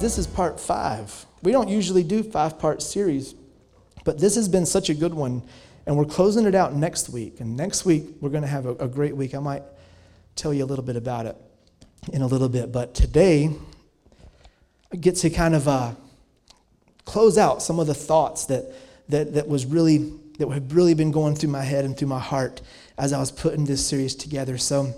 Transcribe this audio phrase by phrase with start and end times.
[0.00, 1.26] this is part five.
[1.42, 3.34] We don't usually do five part series,
[4.04, 5.42] but this has been such a good one.
[5.86, 7.40] And we're closing it out next week.
[7.40, 9.34] And next week, we're going to have a, a great week.
[9.34, 9.62] I might
[10.36, 11.36] tell you a little bit about it
[12.12, 12.70] in a little bit.
[12.70, 13.50] But today,
[14.92, 15.92] I get to kind of uh,
[17.06, 18.66] close out some of the thoughts that,
[19.08, 22.20] that, that was really that have really been going through my head and through my
[22.20, 22.62] heart
[22.96, 24.56] as I was putting this series together.
[24.56, 24.94] So,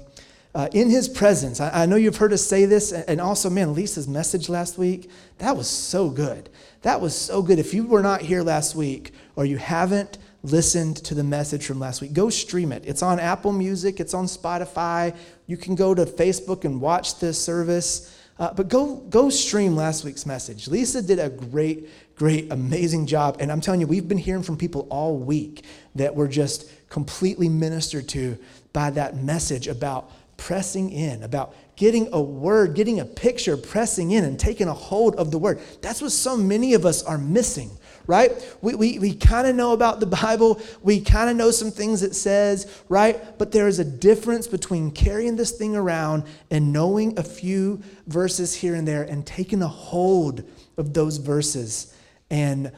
[0.54, 3.72] uh, in his presence, I, I, know you've heard us say this, and also, man,
[3.72, 5.08] Lisa's message last week,
[5.38, 6.48] that was so good.
[6.82, 7.60] That was so good.
[7.60, 11.78] If you were not here last week or you haven't listened to the message from
[11.78, 12.82] last week, go stream it.
[12.84, 15.16] It's on Apple Music, it's on Spotify.
[15.46, 18.16] You can go to Facebook and watch this service.
[18.40, 20.66] Uh, but go, go stream last week's message.
[20.66, 23.36] Lisa did a great, great, amazing job.
[23.38, 27.50] And I'm telling you, we've been hearing from people all week that were just completely
[27.50, 28.38] ministered to
[28.72, 30.10] by that message about
[30.40, 35.14] pressing in, about getting a word, getting a picture, pressing in, and taking a hold
[35.16, 35.60] of the word.
[35.82, 37.70] That's what so many of us are missing
[38.06, 38.32] right?
[38.60, 40.60] We, we, we kind of know about the Bible.
[40.82, 43.38] We kind of know some things it says, right?
[43.38, 48.52] But there is a difference between carrying this thing around and knowing a few verses
[48.52, 50.42] here and there and taking a hold
[50.76, 51.94] of those verses
[52.30, 52.72] and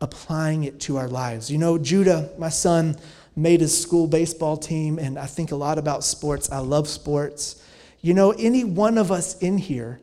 [0.00, 1.50] applying it to our lives.
[1.50, 2.96] You know, Judah, my son,
[3.36, 6.50] made his school baseball team, and I think a lot about sports.
[6.50, 7.62] I love sports.
[8.00, 10.00] You know, any one of us in here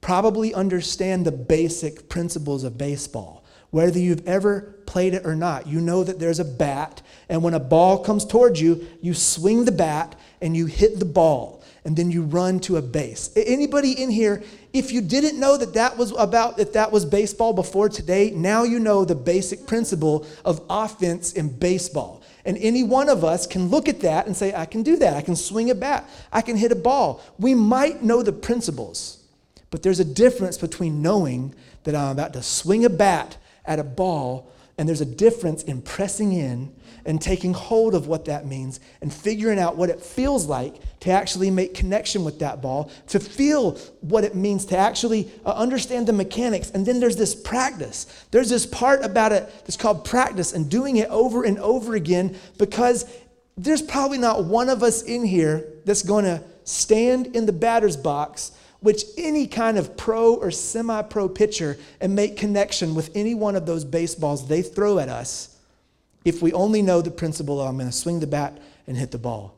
[0.00, 3.44] probably understand the basic principles of baseball.
[3.70, 7.54] Whether you've ever played it or not, you know that there's a bat, and when
[7.54, 11.96] a ball comes towards you, you swing the bat and you hit the ball, and
[11.96, 13.30] then you run to a base.
[13.34, 17.52] Anybody in here, if you didn't know that that was about that that was baseball
[17.52, 22.15] before today, now you know the basic principle of offense in baseball.
[22.46, 25.16] And any one of us can look at that and say, I can do that.
[25.16, 26.08] I can swing a bat.
[26.32, 27.20] I can hit a ball.
[27.38, 29.24] We might know the principles,
[29.72, 33.84] but there's a difference between knowing that I'm about to swing a bat at a
[33.84, 34.48] ball,
[34.78, 36.72] and there's a difference in pressing in
[37.06, 41.10] and taking hold of what that means and figuring out what it feels like to
[41.10, 46.06] actually make connection with that ball, to feel what it means to actually uh, understand
[46.06, 46.70] the mechanics.
[46.70, 48.26] And then there's this practice.
[48.30, 52.36] There's this part about it that's called practice and doing it over and over again
[52.58, 53.06] because
[53.56, 57.96] there's probably not one of us in here that's going to stand in the batter's
[57.96, 63.34] box which any kind of pro or semi pro pitcher and make connection with any
[63.34, 65.55] one of those baseballs they throw at us
[66.26, 69.18] if we only know the principle I'm going to swing the bat and hit the
[69.18, 69.54] ball.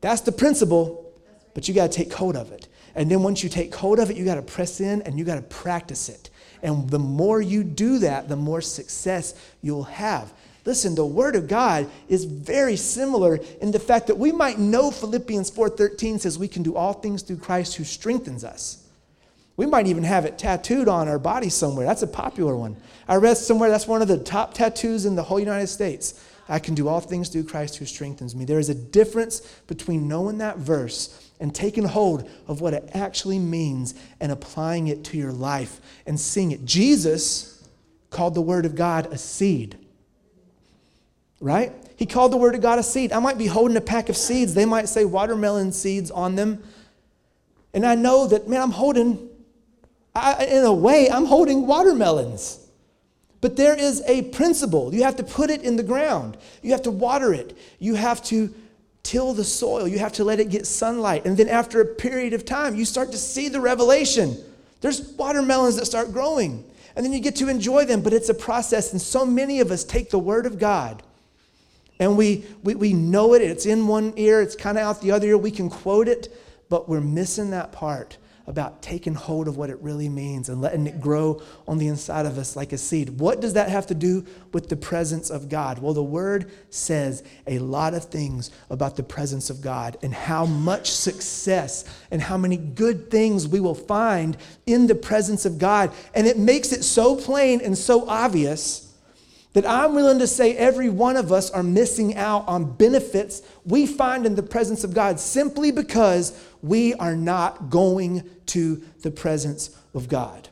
[0.00, 1.12] That's the principle,
[1.52, 2.68] but you got to take hold of it.
[2.94, 5.26] And then once you take hold of it, you got to press in and you
[5.26, 6.30] got to practice it.
[6.62, 10.32] And the more you do that, the more success you'll have.
[10.64, 14.90] Listen, the word of God is very similar in the fact that we might know
[14.90, 18.85] Philippians 4:13 says we can do all things through Christ who strengthens us.
[19.56, 21.86] We might even have it tattooed on our body somewhere.
[21.86, 22.76] That's a popular one.
[23.08, 26.22] I read somewhere that's one of the top tattoos in the whole United States.
[26.48, 28.44] I can do all things through Christ who strengthens me.
[28.44, 33.38] There is a difference between knowing that verse and taking hold of what it actually
[33.38, 36.64] means and applying it to your life and seeing it.
[36.64, 37.66] Jesus
[38.10, 39.76] called the Word of God a seed
[41.40, 41.72] right?
[41.96, 43.12] He called the word of God a seed.
[43.12, 44.54] I might be holding a pack of seeds.
[44.54, 46.62] They might say watermelon seeds on them.
[47.74, 49.28] And I know that, man, I'm holding,
[50.16, 52.60] I, in a way, I'm holding watermelons.
[53.40, 54.94] But there is a principle.
[54.94, 58.22] You have to put it in the ground, you have to water it, you have
[58.24, 58.52] to
[59.02, 61.26] till the soil, you have to let it get sunlight.
[61.26, 64.36] And then after a period of time, you start to see the revelation.
[64.80, 66.64] There's watermelons that start growing.
[66.96, 68.90] And then you get to enjoy them, but it's a process.
[68.90, 71.04] And so many of us take the Word of God
[71.98, 75.12] and we, we, we know it, it's in one ear, it's kind of out the
[75.12, 76.28] other ear, we can quote it,
[76.68, 80.86] but we're missing that part about taking hold of what it really means and letting
[80.86, 83.18] it grow on the inside of us like a seed.
[83.20, 85.78] What does that have to do with the presence of God?
[85.78, 90.46] Well, the word says a lot of things about the presence of God and how
[90.46, 95.90] much success and how many good things we will find in the presence of God.
[96.14, 98.86] And it makes it so plain and so obvious
[99.56, 103.86] that I'm willing to say every one of us are missing out on benefits we
[103.86, 109.70] find in the presence of God simply because we are not going to the presence
[109.94, 110.48] of God.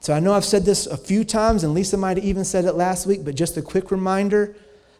[0.00, 2.64] So I know I've said this a few times, and Lisa might have even said
[2.64, 4.56] it last week, but just a quick reminder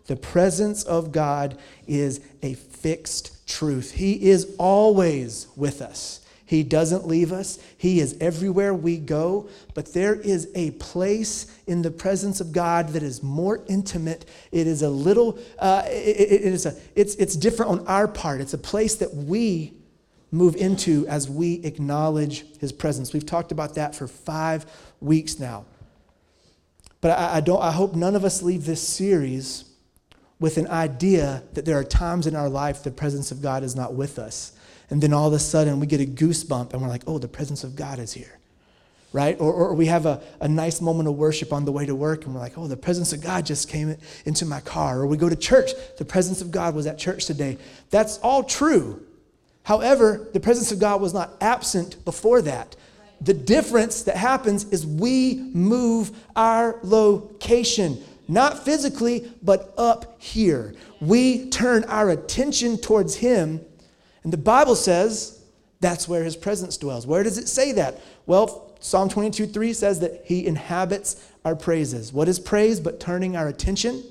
[0.07, 3.93] the presence of God is a fixed truth.
[3.93, 6.21] He is always with us.
[6.45, 7.59] He doesn't leave us.
[7.79, 9.49] He is everywhere we go.
[9.75, 14.29] But there is a place in the presence of God that is more intimate.
[14.51, 18.41] It is a little, uh, it, it is a, it's, it's different on our part.
[18.41, 19.73] It's a place that we
[20.33, 23.13] move into as we acknowledge his presence.
[23.13, 24.67] We've talked about that for five
[25.01, 25.67] weeks now.
[27.03, 29.67] But I, I, don't, I hope none of us leave this series
[30.41, 33.77] with an idea that there are times in our life the presence of God is
[33.77, 34.53] not with us.
[34.89, 37.29] And then all of a sudden we get a goosebump and we're like, oh, the
[37.29, 38.39] presence of God is here.
[39.13, 39.39] Right?
[39.39, 42.25] Or, or we have a, a nice moment of worship on the way to work
[42.25, 45.01] and we're like, oh, the presence of God just came into my car.
[45.01, 47.59] Or we go to church, the presence of God was at church today.
[47.91, 49.05] That's all true.
[49.65, 52.77] However, the presence of God was not absent before that.
[53.21, 60.75] The difference that happens is we move our location, not physically, but up here.
[61.01, 63.61] We turn our attention towards Him,
[64.25, 65.41] and the Bible says
[65.81, 67.07] that's where His presence dwells.
[67.07, 68.01] Where does it say that?
[68.27, 72.13] Well, Psalm 22 3 says that He inhabits our praises.
[72.13, 74.03] What is praise but turning our attention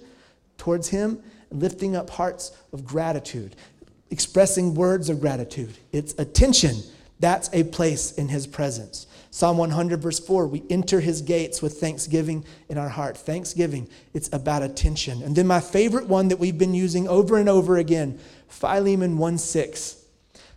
[0.57, 1.21] towards Him?
[1.51, 3.56] lifting up hearts of gratitude
[4.11, 5.77] expressing words of gratitude.
[5.91, 6.77] It's attention.
[7.19, 9.07] That's a place in his presence.
[9.33, 13.17] Psalm 100, verse 4, we enter his gates with thanksgiving in our heart.
[13.17, 15.23] Thanksgiving, it's about attention.
[15.23, 18.19] And then my favorite one that we've been using over and over again,
[18.49, 19.95] Philemon 1 6,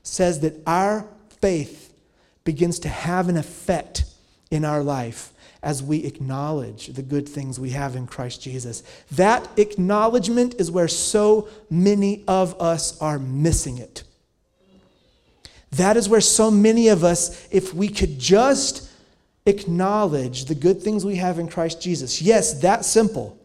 [0.02, 1.06] says that our
[1.40, 1.94] faith
[2.42, 4.04] begins to have an effect
[4.50, 5.32] in our life
[5.64, 8.82] as we acknowledge the good things we have in Christ Jesus.
[9.12, 14.04] That acknowledgement is where so many of us are missing it.
[15.72, 18.88] That is where so many of us, if we could just
[19.46, 23.38] acknowledge the good things we have in Christ Jesus, yes, that simple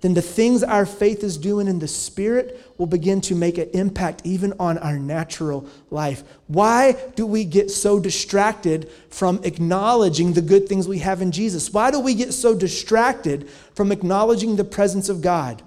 [0.00, 3.70] then the things our faith is doing in the spirit will begin to make an
[3.72, 6.22] impact even on our natural life.
[6.48, 11.72] Why do we get so distracted from acknowledging the good things we have in Jesus?
[11.72, 15.62] Why do we get so distracted from acknowledging the presence of God?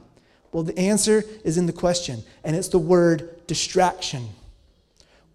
[0.51, 4.29] Well, the answer is in the question, and it's the word distraction.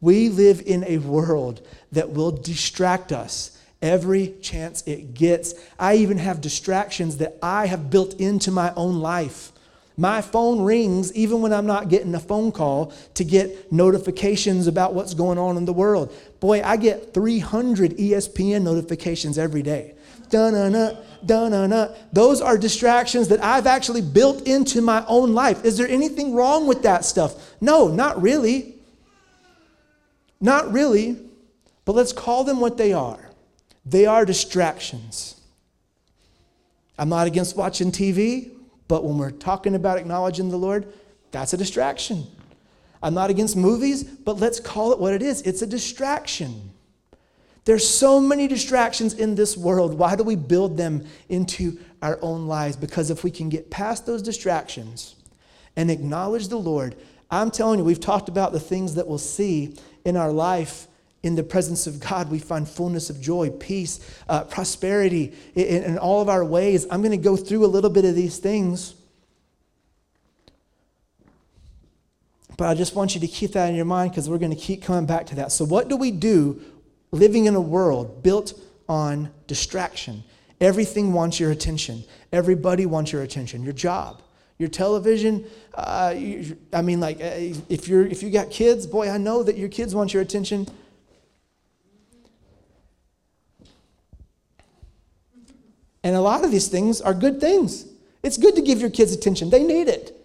[0.01, 3.54] We live in a world that will distract us
[3.85, 5.55] every chance it gets.
[5.79, 9.53] I even have distractions that I have built into my own life.
[9.97, 14.95] My phone rings even when I'm not getting a phone call to get notifications about
[14.95, 16.13] what's going on in the world.
[16.41, 19.95] Boy, I get 300 ESPN notifications every day.
[20.31, 21.89] Dun-na-na, dun-na-na.
[22.13, 25.65] Those are distractions that I've actually built into my own life.
[25.65, 27.53] Is there anything wrong with that stuff?
[27.61, 28.75] No, not really.
[30.41, 31.19] Not really.
[31.85, 33.24] But let's call them what they are.
[33.87, 35.41] They are distractions.
[36.99, 38.51] I'm not against watching TV,
[38.89, 40.93] but when we're talking about acknowledging the Lord,
[41.31, 42.27] that's a distraction.
[43.03, 46.71] I'm not against movies, but let's call it what it is it's a distraction.
[47.65, 49.95] There's so many distractions in this world.
[49.95, 52.77] Why do we build them into our own lives?
[52.77, 55.15] Because if we can get past those distractions
[55.75, 56.95] and acknowledge the Lord,
[57.31, 60.87] I'm telling you, we've talked about the things that we'll see in our life
[61.25, 63.99] in the presence of God, we find fullness of joy, peace,
[64.29, 66.87] uh, prosperity in, in all of our ways.
[66.91, 68.95] I'm going to go through a little bit of these things.
[72.59, 74.61] But I just want you to keep that in your mind because we're going to
[74.61, 75.51] keep coming back to that.
[75.51, 76.61] So, what do we do
[77.11, 78.53] living in a world built
[78.87, 80.25] on distraction?
[80.61, 82.05] Everything wants your attention.
[82.33, 83.65] Everybody wants your attention.
[83.65, 84.23] Your job,
[84.59, 85.47] your television.
[85.73, 89.43] Uh, you, I mean, like, uh, if you're if you got kids, boy, I know
[89.43, 90.69] that your kids want your attention.
[96.05, 97.87] And a lot of these things are good things.
[98.23, 100.17] It's good to give your kids attention, they need it,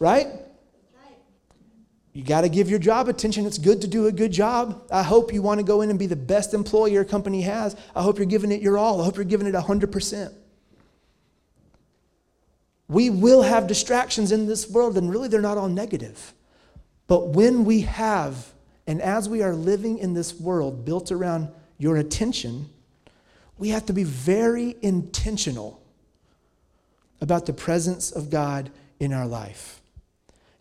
[0.00, 0.26] right?
[2.14, 3.46] You got to give your job attention.
[3.46, 4.82] It's good to do a good job.
[4.90, 7.74] I hope you want to go in and be the best employee your company has.
[7.96, 9.00] I hope you're giving it your all.
[9.00, 10.34] I hope you're giving it 100%.
[12.88, 16.34] We will have distractions in this world, and really they're not all negative.
[17.06, 18.52] But when we have,
[18.86, 22.68] and as we are living in this world built around your attention,
[23.58, 25.82] we have to be very intentional
[27.20, 29.80] about the presence of God in our life.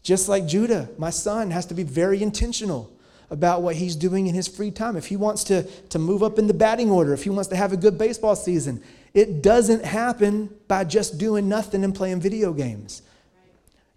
[0.03, 2.91] Just like Judah, my son has to be very intentional
[3.29, 4.97] about what he's doing in his free time.
[4.97, 7.55] If he wants to, to move up in the batting order, if he wants to
[7.55, 8.83] have a good baseball season,
[9.13, 13.01] it doesn't happen by just doing nothing and playing video games.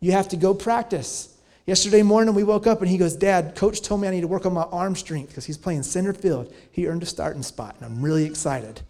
[0.00, 1.33] You have to go practice.
[1.66, 4.28] Yesterday morning, we woke up and he goes, Dad, coach told me I need to
[4.28, 6.52] work on my arm strength because he's playing center field.
[6.71, 8.83] He earned a starting spot, and I'm really excited.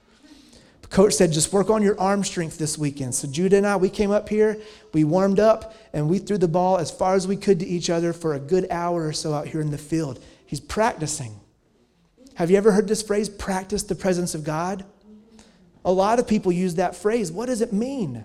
[0.82, 3.14] The coach said, just work on your arm strength this weekend.
[3.14, 4.60] So Judah and I, we came up here,
[4.92, 7.90] we warmed up, and we threw the ball as far as we could to each
[7.90, 10.18] other for a good hour or so out here in the field.
[10.44, 11.38] He's practicing.
[12.34, 14.84] Have you ever heard this phrase, practice the presence of God?
[15.84, 17.30] A lot of people use that phrase.
[17.30, 18.24] What does it mean?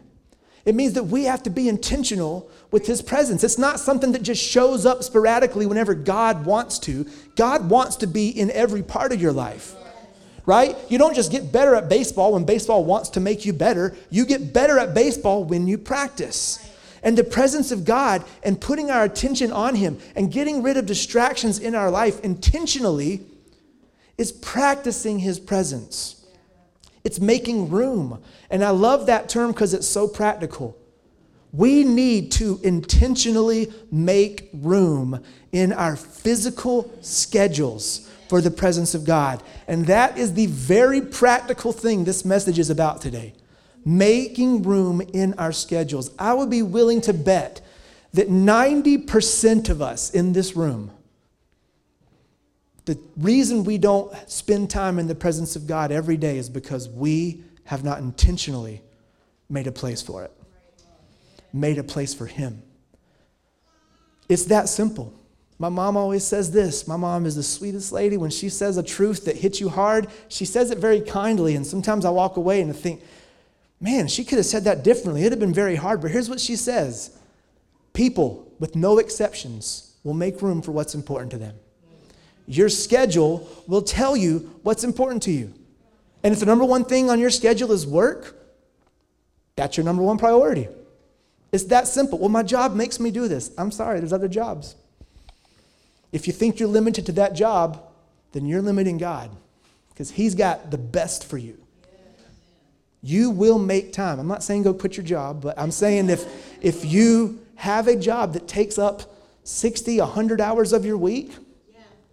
[0.65, 3.43] It means that we have to be intentional with His presence.
[3.43, 7.05] It's not something that just shows up sporadically whenever God wants to.
[7.35, 9.75] God wants to be in every part of your life,
[10.45, 10.75] right?
[10.89, 13.95] You don't just get better at baseball when baseball wants to make you better.
[14.09, 16.65] You get better at baseball when you practice.
[17.01, 20.85] And the presence of God and putting our attention on Him and getting rid of
[20.85, 23.21] distractions in our life intentionally
[24.17, 26.18] is practicing His presence.
[27.03, 28.21] It's making room.
[28.49, 30.77] And I love that term because it's so practical.
[31.51, 39.41] We need to intentionally make room in our physical schedules for the presence of God.
[39.67, 43.33] And that is the very practical thing this message is about today
[43.85, 46.11] making room in our schedules.
[46.19, 47.61] I would be willing to bet
[48.13, 50.91] that 90% of us in this room,
[52.89, 56.89] the reason we don't spend time in the presence of God every day is because
[56.89, 58.81] we have not intentionally
[59.47, 60.31] made a place for it,
[61.53, 62.63] made a place for Him.
[64.27, 65.13] It's that simple.
[65.59, 66.87] My mom always says this.
[66.87, 68.17] My mom is the sweetest lady.
[68.17, 71.55] When she says a truth that hits you hard, she says it very kindly.
[71.55, 73.03] And sometimes I walk away and I think,
[73.79, 75.21] Man, she could have said that differently.
[75.21, 76.01] It'd have been very hard.
[76.01, 77.15] But here's what she says
[77.93, 81.55] People, with no exceptions, will make room for what's important to them.
[82.49, 85.53] Your schedule will tell you what's important to you.
[86.23, 88.35] And if the number one thing on your schedule is work,
[89.55, 90.67] that's your number one priority.
[91.51, 92.17] It's that simple.
[92.17, 93.51] Well, my job makes me do this.
[93.55, 94.75] I'm sorry, there's other jobs.
[96.11, 97.83] If you think you're limited to that job,
[98.31, 99.29] then you're limiting God
[99.89, 101.55] because He's got the best for you.
[103.03, 104.19] You will make time.
[104.19, 106.25] I'm not saying go quit your job, but I'm saying if,
[106.63, 109.03] if you have a job that takes up
[109.43, 111.33] 60, 100 hours of your week,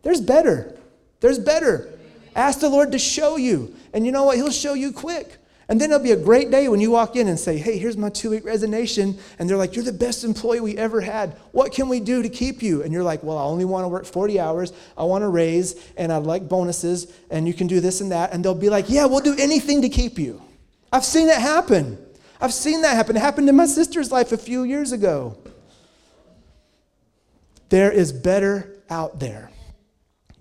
[0.07, 0.73] there's better.
[1.19, 1.93] There's better.
[2.37, 3.75] Ask the Lord to show you.
[3.93, 4.37] And you know what?
[4.37, 5.39] He'll show you quick.
[5.69, 7.97] And then it'll be a great day when you walk in and say, Hey, here's
[7.97, 9.19] my two week resignation.
[9.41, 11.33] And they're like, You're the best employee we ever had.
[11.51, 12.85] What can we do to keep you?
[12.85, 14.73] And you're like, Well, I only want to work 40 hours.
[14.97, 17.13] I want a raise and I'd like bonuses.
[17.29, 18.33] And you can do this and that.
[18.33, 20.41] And they'll be like, Yeah, we'll do anything to keep you.
[20.93, 21.99] I've seen it happen.
[22.41, 23.17] I've seen that happen.
[23.17, 25.37] It happened in my sister's life a few years ago.
[27.71, 29.51] There is better out there.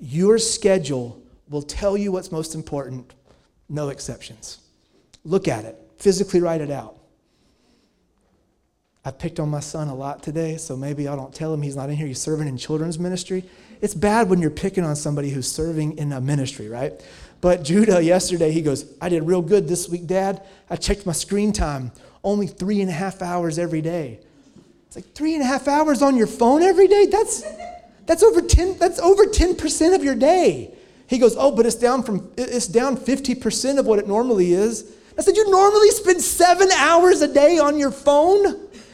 [0.08, 1.20] Your schedule
[1.50, 3.12] will tell you what's most important,
[3.68, 4.60] no exceptions.
[5.24, 6.96] Look at it, physically write it out.
[9.04, 11.76] I picked on my son a lot today, so maybe I don't tell him he's
[11.76, 12.06] not in here.
[12.06, 13.46] He's serving in children's ministry.
[13.82, 16.94] It's bad when you're picking on somebody who's serving in a ministry, right?
[17.42, 20.44] But Judah, yesterday, he goes, I did real good this week, Dad.
[20.70, 21.92] I checked my screen time,
[22.24, 24.20] only three and a half hours every day.
[24.86, 27.08] It's like three and a half hours on your phone every day?
[27.08, 27.44] That's,
[28.06, 30.74] that's over 10, that's over 10% of your day.
[31.08, 34.92] He goes, Oh, but it's down from it's down 50% of what it normally is.
[35.18, 38.46] I said, You normally spend seven hours a day on your phone?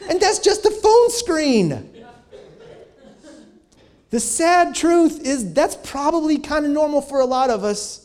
[0.08, 1.88] And that's just a phone screen.
[4.10, 8.02] The sad truth is that's probably kind of normal for a lot of us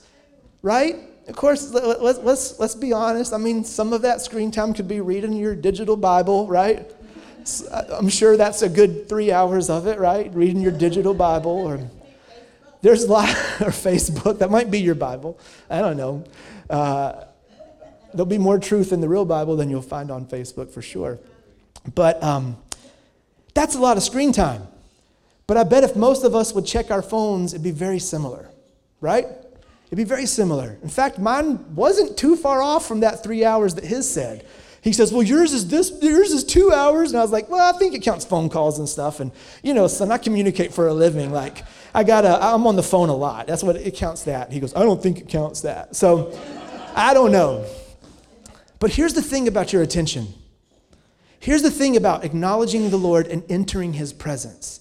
[0.62, 0.98] right?
[1.28, 3.34] Of course, let's, let's, let's be honest.
[3.34, 6.90] I mean, some of that screen time could be reading your digital Bible, right?
[7.72, 10.34] I'm sure that's a good three hours of it, right?
[10.34, 11.90] Reading your digital Bible or
[12.82, 13.30] there's a lot,
[13.62, 15.40] or Facebook, that might be your Bible.
[15.70, 16.24] I don't know.
[16.70, 17.26] Uh,
[18.14, 21.20] there'll be more truth in the real Bible than you'll find on Facebook for sure.
[21.96, 22.58] But um,
[23.54, 24.68] that's a lot of screen time.
[25.48, 28.50] But I bet if most of us would check our phones, it'd be very similar,
[29.00, 29.26] right?
[29.88, 30.78] It'd be very similar.
[30.84, 34.46] In fact, mine wasn't too far off from that three hours that his said.
[34.88, 37.12] He says, Well, yours is this, yours is two hours.
[37.12, 39.20] And I was like, Well, I think it counts phone calls and stuff.
[39.20, 41.34] And, you know, son, I communicate for a living.
[41.34, 43.48] Like, I gotta, I'm on the phone a lot.
[43.48, 44.50] That's what it counts that.
[44.50, 45.94] He goes, I don't think it counts that.
[45.98, 46.40] So
[46.96, 47.66] I don't know.
[48.80, 50.28] But here's the thing about your attention.
[51.42, 54.80] Here's the thing about acknowledging the Lord and entering his presence.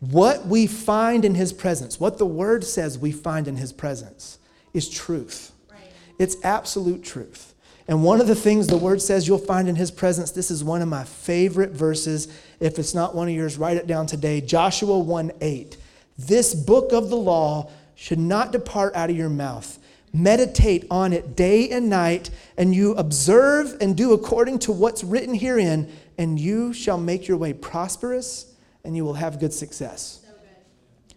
[0.00, 4.38] What we find in his presence, what the word says we find in his presence,
[4.74, 5.52] is truth.
[5.70, 5.80] Right.
[6.18, 7.49] It's absolute truth.
[7.90, 10.62] And one of the things the word says you'll find in his presence, this is
[10.62, 12.28] one of my favorite verses.
[12.60, 14.40] If it's not one of yours, write it down today.
[14.40, 15.76] Joshua 1 8.
[16.16, 19.76] This book of the law should not depart out of your mouth.
[20.12, 25.34] Meditate on it day and night, and you observe and do according to what's written
[25.34, 28.54] herein, and you shall make your way prosperous
[28.84, 30.20] and you will have good success.
[30.22, 31.16] So, good.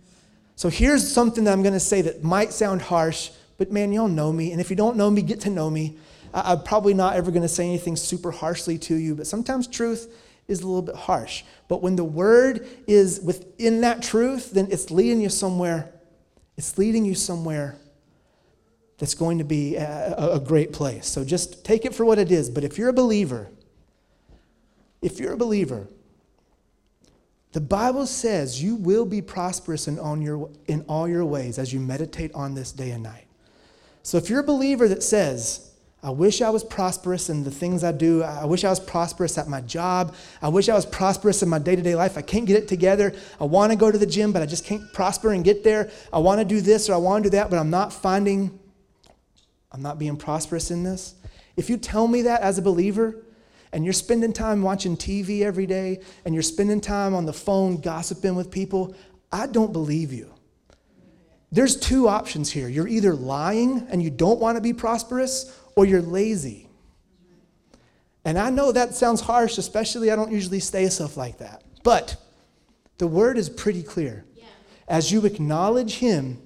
[0.55, 4.07] so here's something that I'm going to say that might sound harsh, but man, y'all
[4.07, 4.51] know me.
[4.51, 5.97] And if you don't know me, get to know me.
[6.33, 9.67] I, am probably not ever going to say anything super harshly to you, but sometimes
[9.67, 10.13] truth
[10.47, 11.43] is a little bit harsh.
[11.67, 15.91] But when the word is within that truth, then it's leading you somewhere.
[16.57, 17.77] It's leading you somewhere
[18.97, 21.07] that's going to be a, a great place.
[21.07, 22.49] So just take it for what it is.
[22.49, 23.49] But if you're a believer,
[25.01, 25.87] If you're a believer,
[27.51, 31.73] the Bible says you will be prosperous in, on your, in all your ways as
[31.73, 33.27] you meditate on this day and night.
[34.01, 35.72] So if you're a believer that says,
[36.03, 38.23] I wish I was prosperous in the things I do.
[38.23, 40.13] I wish I was prosperous at my job.
[40.41, 42.17] I wish I was prosperous in my day to day life.
[42.17, 43.13] I can't get it together.
[43.39, 45.89] I want to go to the gym, but I just can't prosper and get there.
[46.11, 48.59] I want to do this or I want to do that, but I'm not finding,
[49.71, 51.15] I'm not being prosperous in this.
[51.55, 53.23] If you tell me that as a believer,
[53.71, 57.77] and you're spending time watching TV every day, and you're spending time on the phone
[57.77, 58.93] gossiping with people,
[59.31, 60.33] I don't believe you.
[61.51, 62.67] There's two options here.
[62.67, 66.67] You're either lying and you don't want to be prosperous, or you're lazy.
[68.25, 71.63] And I know that sounds harsh, especially I don't usually say stuff like that.
[71.83, 72.15] But
[72.97, 74.25] the word is pretty clear.
[74.35, 74.45] Yeah.
[74.87, 76.41] As you acknowledge him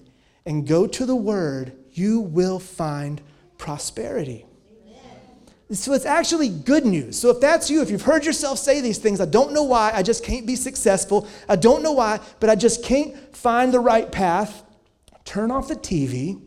[0.45, 3.21] and go to the word, you will find
[3.57, 4.45] prosperity.
[5.69, 7.19] So it's actually good news.
[7.19, 9.91] So if that's you, if you've heard yourself say these things, I don't know why,
[9.93, 11.27] I just can't be successful.
[11.49, 14.63] I don't know why, but I just can't find the right path.
[15.25, 16.41] Turn off the TV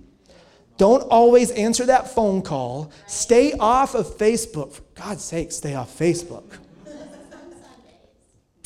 [0.80, 2.90] don't always answer that phone call.
[3.06, 4.72] Stay off of Facebook.
[4.72, 6.56] For God's sake, stay off Facebook.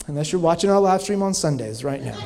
[0.07, 2.17] Unless you're watching our live stream on Sundays right now.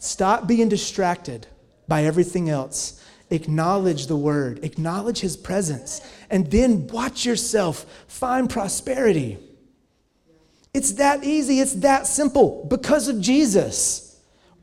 [0.00, 1.46] Stop being distracted
[1.86, 3.00] by everything else.
[3.30, 9.38] Acknowledge the word, acknowledge his presence, and then watch yourself find prosperity.
[10.74, 14.04] It's that easy, it's that simple because of Jesus.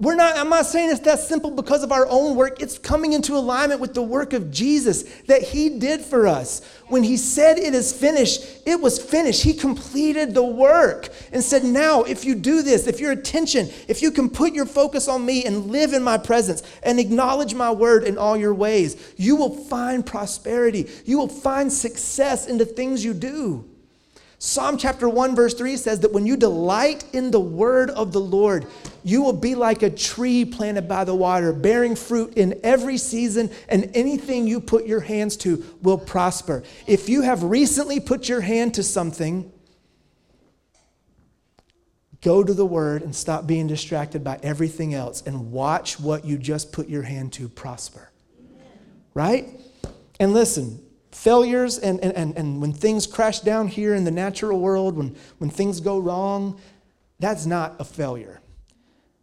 [0.02, 2.60] We're not, I'm not saying it's that simple because of our own work.
[2.60, 6.66] It's coming into alignment with the work of Jesus that He did for us.
[6.88, 9.44] When He said it is finished, it was finished.
[9.44, 14.02] He completed the work and said, Now, if you do this, if your attention, if
[14.02, 17.70] you can put your focus on me and live in my presence and acknowledge my
[17.70, 20.90] word in all your ways, you will find prosperity.
[21.06, 23.70] You will find success in the things you do.
[24.44, 28.20] Psalm chapter 1, verse 3 says that when you delight in the word of the
[28.20, 28.66] Lord,
[29.04, 33.52] you will be like a tree planted by the water, bearing fruit in every season,
[33.70, 36.64] and anything you put your hands to will prosper.
[36.88, 39.52] If you have recently put your hand to something,
[42.22, 46.40] go to the word and stop being distracted by everything else and watch what you
[46.40, 48.10] just put your hand to prosper.
[49.14, 49.50] Right?
[50.20, 54.60] And listen, failures and, and, and, and when things crash down here in the natural
[54.60, 56.60] world, when, when things go wrong,
[57.20, 58.42] that's not a failure.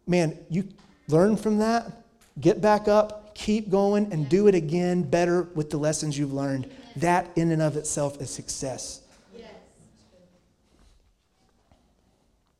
[0.07, 0.67] Man, you
[1.07, 2.03] learn from that,
[2.39, 6.69] get back up, keep going, and do it again better with the lessons you've learned.
[6.95, 9.01] That, in and of itself, is success.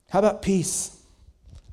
[0.09, 0.97] How about peace?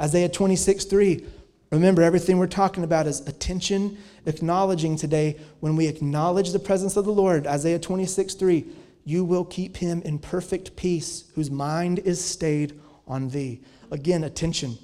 [0.00, 1.24] Isaiah 26, 3.
[1.70, 5.36] Remember, everything we're talking about is attention, acknowledging today.
[5.60, 8.66] When we acknowledge the presence of the Lord, Isaiah 26, 3,
[9.04, 13.60] you will keep him in perfect peace, whose mind is stayed on thee.
[13.90, 14.78] Again, attention,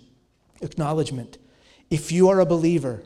[0.60, 1.38] acknowledgement.
[1.90, 3.02] If you are a believer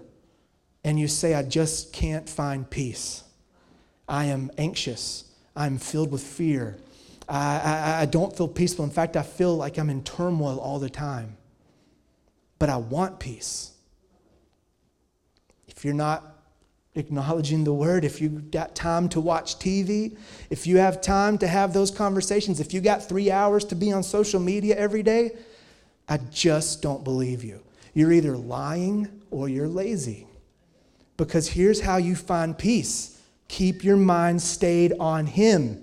[0.85, 3.25] and you say, I just can't find peace,
[4.09, 5.25] I am anxious,
[5.57, 6.77] I'm filled with fear,
[7.29, 8.85] I, I, I don't feel peaceful.
[8.85, 11.37] In fact, I feel like I'm in turmoil all the time
[12.59, 13.73] but I want peace.
[15.77, 16.25] If you're not
[16.95, 20.17] acknowledging the word, if you've got time to watch TV,
[20.49, 23.93] if you have time to have those conversations, if you got three hours to be
[23.93, 25.33] on social media every day,
[26.09, 27.61] I just don't believe you.
[27.93, 30.27] You're either lying or you're lazy.
[31.17, 33.13] Because here's how you find peace
[33.49, 35.83] keep your mind stayed on Him.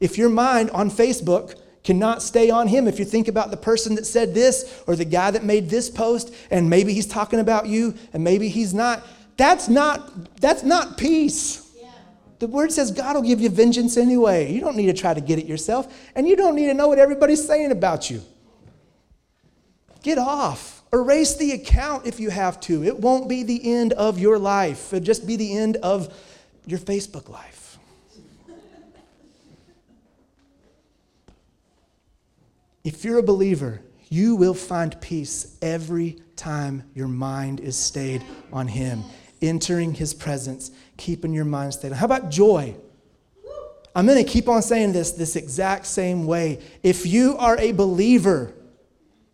[0.00, 2.86] If your mind on Facebook cannot stay on him.
[2.86, 5.88] If you think about the person that said this or the guy that made this
[5.88, 9.06] post and maybe he's talking about you and maybe he's not,
[9.40, 11.66] that's not that's not peace.
[12.40, 14.50] The word says God will give you vengeance anyway.
[14.52, 16.88] You don't need to try to get it yourself and you don't need to know
[16.88, 18.22] what everybody's saying about you.
[20.02, 20.82] Get off.
[20.92, 22.82] Erase the account if you have to.
[22.82, 24.92] It won't be the end of your life.
[24.92, 26.12] It'll just be the end of
[26.66, 27.78] your Facebook life.
[32.82, 38.66] If you're a believer, you will find peace every time your mind is stayed on
[38.66, 39.04] Him,
[39.42, 41.92] entering His presence, keeping your mind stayed.
[41.92, 42.76] How about joy?
[43.94, 46.60] I'm going to keep on saying this this exact same way.
[46.82, 48.54] If you are a believer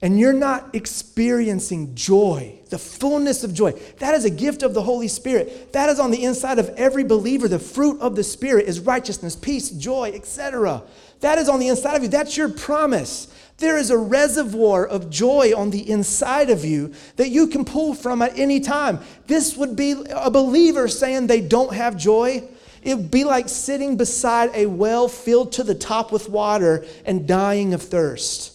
[0.03, 4.83] and you're not experiencing joy, the fullness of joy, that is a gift of the
[4.83, 5.73] Holy Spirit.
[5.73, 7.49] That is on the inside of every believer.
[7.49, 10.83] The fruit of the Spirit is righteousness, peace, joy, etc.
[11.21, 12.09] That is on the inside of you.
[12.09, 13.29] That's your promise.
[13.59, 17.95] There is a reservoir of joy on the inside of you that you can pull
[17.95, 19.01] from at any time.
[19.27, 22.49] This would be a believer saying they don't have joy
[22.87, 27.27] It would be like sitting beside a well filled to the top with water and
[27.27, 28.53] dying of thirst.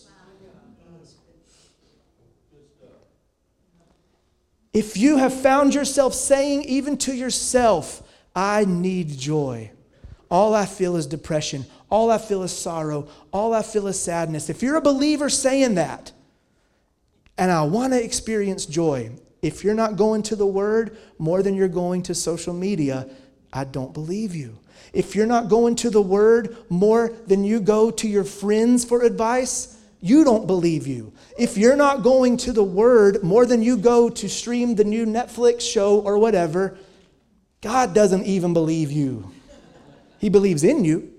[4.72, 8.02] If you have found yourself saying, even to yourself,
[8.34, 9.72] I need joy,
[10.32, 14.50] all I feel is depression, all I feel is sorrow, all I feel is sadness.
[14.50, 16.14] If you're a believer saying that,
[17.38, 21.56] and I want to experience joy, if you're not going to the Word more than
[21.56, 23.10] you're going to social media,
[23.52, 24.58] I don't believe you.
[24.94, 29.02] If you're not going to the Word more than you go to your friends for
[29.04, 31.12] advice, you don't believe you.
[31.38, 35.06] If you're not going to the Word more than you go to stream the new
[35.06, 36.78] Netflix show or whatever,
[37.62, 39.32] God doesn't even believe you.
[40.22, 41.12] He believes in you,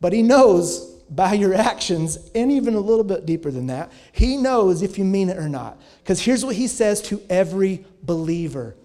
[0.00, 4.36] but He knows by your actions, and even a little bit deeper than that, He
[4.36, 5.82] knows if you mean it or not.
[5.98, 8.76] Because here's what He says to every believer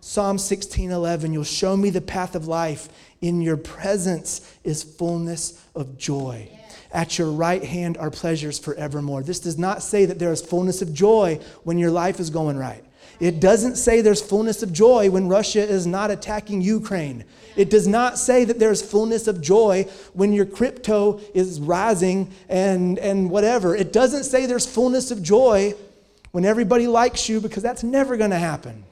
[0.00, 2.88] Psalm 16 11, you'll show me the path of life.
[3.20, 6.48] In your presence is fullness of joy.
[6.92, 9.24] At your right hand are pleasures forevermore.
[9.24, 12.56] This does not say that there is fullness of joy when your life is going
[12.56, 12.84] right.
[13.18, 17.24] It doesn't say there's fullness of joy when Russia is not attacking Ukraine.
[17.56, 22.98] It does not say that there's fullness of joy when your crypto is rising and,
[22.98, 23.74] and whatever.
[23.74, 25.74] It doesn't say there's fullness of joy
[26.32, 28.84] when everybody likes you because that's never going to happen.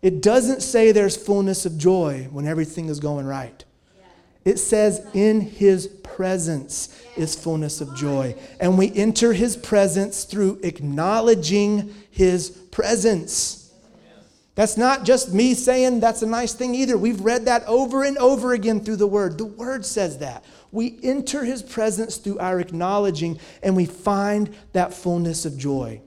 [0.00, 3.64] It doesn't say there's fullness of joy when everything is going right.
[4.44, 8.34] It says, in his presence is fullness of joy.
[8.60, 13.72] And we enter his presence through acknowledging his presence.
[14.54, 16.96] That's not just me saying that's a nice thing either.
[16.96, 19.36] We've read that over and over again through the word.
[19.36, 20.44] The word says that.
[20.70, 26.00] We enter his presence through our acknowledging, and we find that fullness of joy.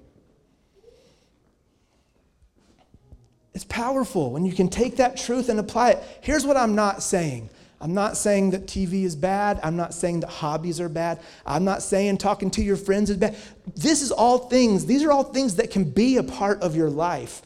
[3.54, 6.04] It's powerful when you can take that truth and apply it.
[6.22, 9.59] Here's what I'm not saying I'm not saying that TV is bad.
[9.61, 11.19] I'm not saying that hobbies are bad.
[11.45, 13.35] I'm not saying talking to your friends is bad.
[13.75, 16.89] This is all things, these are all things that can be a part of your
[16.89, 17.41] life,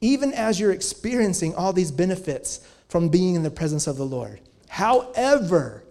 [0.00, 4.40] even as you're experiencing all these benefits from being in the presence of the Lord.
[4.68, 5.82] However,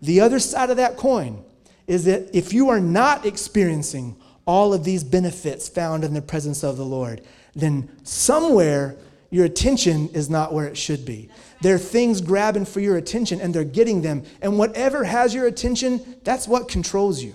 [0.00, 1.44] the other side of that coin
[1.86, 6.64] is that if you are not experiencing all of these benefits found in the presence
[6.64, 7.22] of the Lord,
[7.54, 8.96] then somewhere
[9.30, 11.30] your attention is not where it should be.
[11.62, 14.24] There are things grabbing for your attention and they're getting them.
[14.40, 17.34] And whatever has your attention, that's what controls you.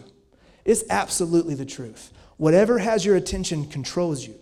[0.66, 2.12] It's absolutely the truth.
[2.36, 4.36] Whatever has your attention controls you.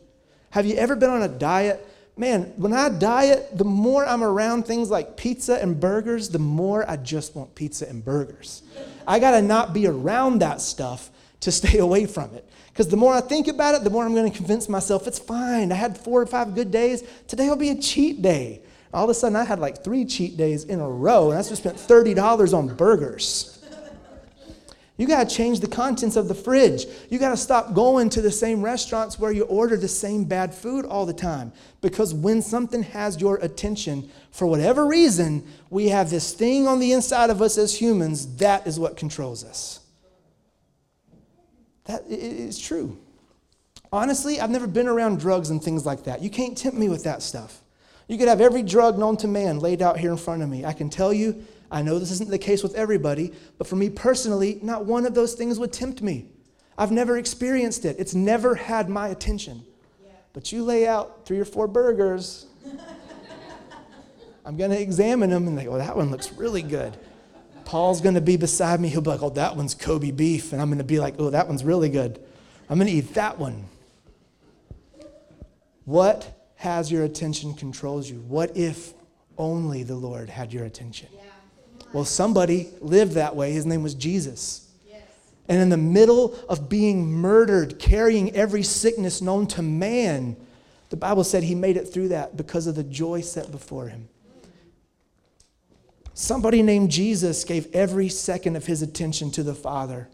[0.50, 1.86] Have you ever been on a diet?
[2.18, 6.90] Man, when I diet, the more I'm around things like pizza and burgers, the more
[6.90, 8.64] I just want pizza and burgers.
[9.08, 12.50] I gotta not be around that stuff to stay away from it.
[12.70, 15.18] Because the more I think about it, the more I'm going to convince myself it's
[15.18, 15.72] fine.
[15.72, 17.04] I had four or five good days.
[17.26, 18.64] Today will be a cheat day.
[18.96, 21.42] All of a sudden, I had like three cheat days in a row, and I
[21.42, 23.52] just spent $30 on burgers.
[24.96, 26.86] You got to change the contents of the fridge.
[27.10, 30.56] You got to stop going to the same restaurants where you order the same bad
[30.56, 31.52] food all the time.
[31.82, 36.94] Because when something has your attention, for whatever reason, we have this thing on the
[36.94, 39.82] inside of us as humans that is what controls us.
[41.84, 42.98] That is true.
[43.92, 46.22] Honestly, I've never been around drugs and things like that.
[46.22, 47.62] You can't tempt me with that stuff.
[48.08, 50.64] You could have every drug known to man laid out here in front of me.
[50.66, 53.90] I can tell you, I know this isn't the case with everybody, but for me
[53.90, 56.28] personally, not one of those things would tempt me.
[56.78, 59.64] I've never experienced it, it's never had my attention.
[60.34, 62.46] But you lay out three or four burgers,
[64.46, 66.98] I'm going to examine them and go, that one looks really good.
[67.64, 68.90] Paul's going to be beside me.
[68.90, 70.54] He'll be like, oh, that one's Kobe beef.
[70.54, 72.24] And I'm going to be like, oh, that one's really good.
[72.70, 73.66] I'm going to eat that one.
[75.86, 76.35] What
[76.66, 78.18] has your attention controls you.
[78.22, 78.96] What if
[79.38, 81.10] only the Lord had your attention?
[81.14, 81.22] Yeah.
[81.94, 83.52] Well, somebody lived that way.
[83.52, 84.68] His name was Jesus.
[84.90, 85.04] Yes.
[85.48, 90.36] And in the middle of being murdered, carrying every sickness known to man,
[90.90, 94.10] the Bible said he made it through that because of the joy set before him.
[96.16, 100.10] Somebody named Jesus gave every second of his attention to the Father.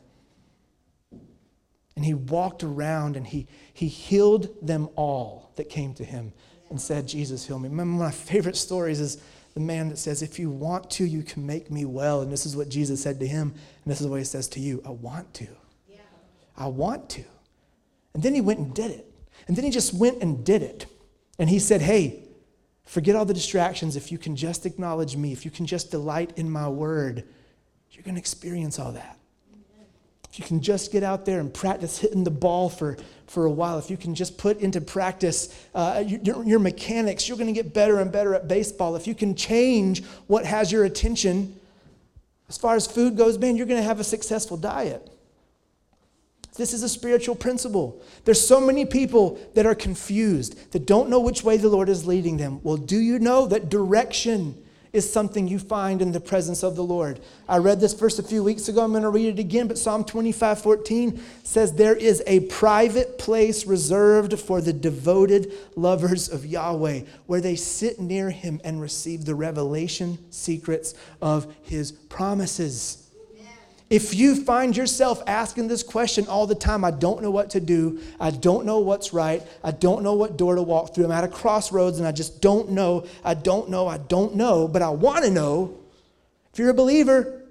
[1.95, 6.33] And he walked around and he, he healed them all that came to him
[6.71, 7.69] and said, Jesus, heal me.
[7.69, 9.21] One of my favorite stories is
[9.53, 12.21] the man that says, If you want to, you can make me well.
[12.21, 13.53] And this is what Jesus said to him.
[13.83, 15.47] And this is what he says to you I want to.
[16.57, 17.23] I want to.
[18.13, 19.05] And then he went and did it.
[19.47, 20.87] And then he just went and did it.
[21.37, 22.23] And he said, Hey,
[22.85, 23.95] forget all the distractions.
[23.95, 27.23] If you can just acknowledge me, if you can just delight in my word,
[27.91, 29.17] you're going to experience all that.
[30.31, 32.95] If you can just get out there and practice hitting the ball for,
[33.27, 37.37] for a while, if you can just put into practice uh, your, your mechanics, you're
[37.37, 38.95] going to get better and better at baseball.
[38.95, 41.59] If you can change what has your attention,
[42.47, 45.05] as far as food goes, man, you're going to have a successful diet.
[46.55, 48.01] This is a spiritual principle.
[48.23, 52.07] There's so many people that are confused, that don't know which way the Lord is
[52.07, 52.61] leading them.
[52.63, 54.61] Well, do you know that direction
[54.93, 57.19] is something you find in the presence of the Lord?
[57.47, 58.83] I read this verse a few weeks ago.
[58.83, 63.17] I'm going to read it again, but Psalm 25 14 says, There is a private
[63.17, 69.25] place reserved for the devoted lovers of Yahweh, where they sit near him and receive
[69.25, 73.00] the revelation secrets of his promises.
[73.91, 77.59] If you find yourself asking this question all the time, I don't know what to
[77.59, 81.11] do, I don't know what's right, I don't know what door to walk through, I'm
[81.11, 84.81] at a crossroads and I just don't know, I don't know, I don't know, but
[84.81, 85.77] I want to know.
[86.53, 87.41] If you're a believer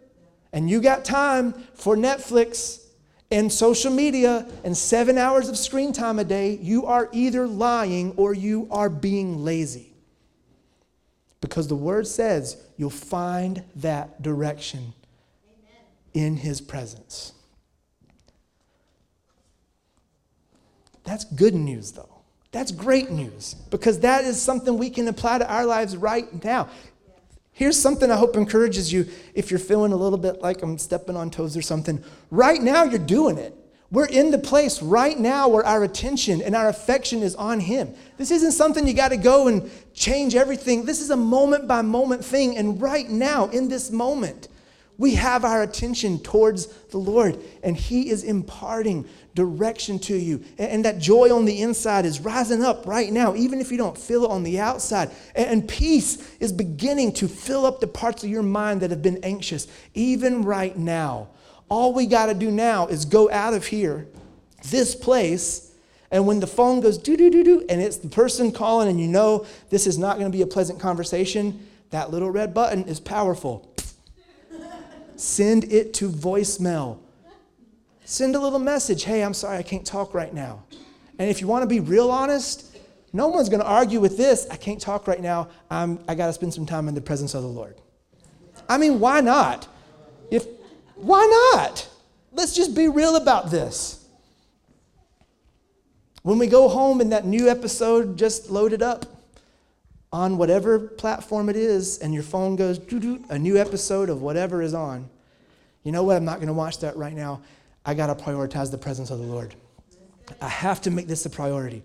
[0.50, 2.86] and you got time for Netflix
[3.30, 8.14] and social media and seven hours of screen time a day, you are either lying
[8.16, 9.92] or you are being lazy.
[11.42, 14.94] Because the word says you'll find that direction
[16.14, 17.32] in his presence.
[21.04, 22.20] That's good news, though.
[22.52, 26.68] That's great news because that is something we can apply to our lives right now.
[27.52, 31.16] Here's something I hope encourages you if you're feeling a little bit like I'm stepping
[31.16, 32.02] on toes or something.
[32.30, 33.54] Right now, you're doing it.
[33.90, 37.92] We're in the place right now where our attention and our affection is on Him.
[38.18, 40.84] This isn't something you got to go and change everything.
[40.84, 42.56] This is a moment by moment thing.
[42.56, 44.46] And right now, in this moment,
[45.00, 50.44] we have our attention towards the Lord, and He is imparting direction to you.
[50.58, 53.96] And, that joy on the inside is rising up right now, even if you don't
[53.96, 55.10] feel it on the outside.
[55.34, 59.24] And, peace is beginning to fill up the parts of your mind that have been
[59.24, 61.28] anxious, even right now.
[61.70, 64.06] All we got to do now is go out of here,
[64.68, 65.74] this place,
[66.10, 69.00] and when the phone goes do do do do, and it's the person calling, and
[69.00, 72.84] you know this is not going to be a pleasant conversation, that little red button
[72.84, 73.69] is powerful
[75.20, 76.98] send it to voicemail.
[78.04, 80.64] Send a little message hey, I'm sorry, I can't talk right now.
[81.18, 82.76] And if you want to be real honest,
[83.12, 84.46] no one's going to argue with this.
[84.50, 85.48] I can't talk right now.
[85.70, 87.76] I'm, I got to spend some time in the presence of the Lord.
[88.68, 89.68] I mean, why not?
[90.30, 90.46] If,
[90.94, 91.88] why not?
[92.32, 94.06] Let's just be real about this.
[96.22, 99.06] When we go home and that new episode just loaded up
[100.12, 102.78] on whatever platform it is, and your phone goes,
[103.30, 105.08] a new episode of whatever is on,
[105.84, 106.16] you know what?
[106.16, 107.42] I'm not going to watch that right now.
[107.86, 109.54] I got to prioritize the presence of the Lord.
[110.40, 111.82] I have to make this a priority.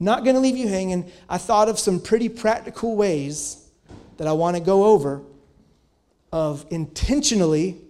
[0.00, 1.10] Not going to leave you hanging.
[1.28, 3.68] I thought of some pretty practical ways
[4.18, 5.22] that I want to go over
[6.32, 7.80] of intentionally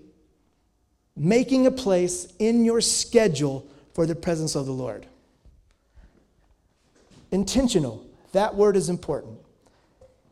[1.17, 5.07] making a place in your schedule for the presence of the Lord.
[7.33, 8.07] Intentional.
[8.33, 9.39] That word is important.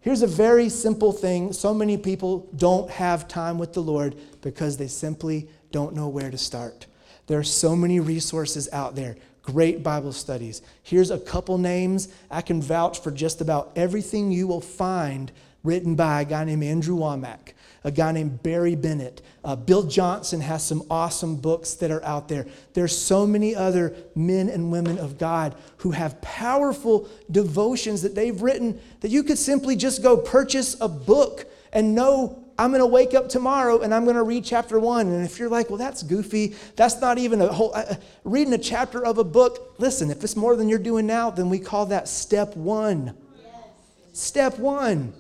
[0.07, 1.53] Here's a very simple thing.
[1.53, 6.31] So many people don't have time with the Lord because they simply don't know where
[6.31, 6.87] to start.
[7.27, 10.63] There are so many resources out there, great Bible studies.
[10.85, 12.07] Here's a couple names.
[12.31, 15.33] I can vouch for just about everything you will find
[15.65, 17.55] written by a guy named Andrew Wommack
[17.87, 19.23] a guy named Barry Bennett.
[19.45, 22.45] Uh, Bill Johnson has some awesome books that are out there.
[22.75, 28.43] There's so many other men and women of God who have powerful devotions that they've
[28.43, 32.87] written that you could simply just go purchase a book and know I'm going to
[32.87, 35.07] wake up tomorrow and I'm going to read chapter one.
[35.07, 37.95] And if you're like, well, that's goofy, that's not even a whole, uh,
[38.25, 41.49] reading a chapter of a book, listen, if it's more than you're doing now, then
[41.49, 43.17] we call that step one.
[43.41, 43.55] Yes.
[44.13, 45.13] Step one.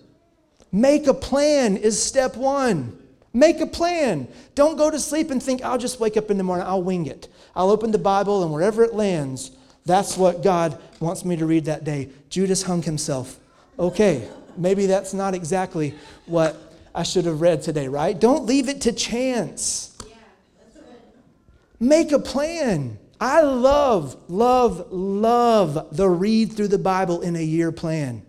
[0.76, 2.98] Make a plan is step one.
[3.32, 4.28] Make a plan.
[4.54, 7.06] Don't go to sleep and think, I'll just wake up in the morning, I'll wing
[7.06, 7.28] it.
[7.54, 9.52] I'll open the Bible, and wherever it lands,
[9.86, 12.10] that's what God wants me to read that day.
[12.28, 13.38] Judas hung himself.
[13.78, 15.94] Okay, maybe that's not exactly
[16.26, 18.20] what I should have read today, right?
[18.20, 19.96] Don't leave it to chance.
[21.80, 22.98] Make a plan.
[23.18, 28.26] I love, love, love the read through the Bible in a year plan.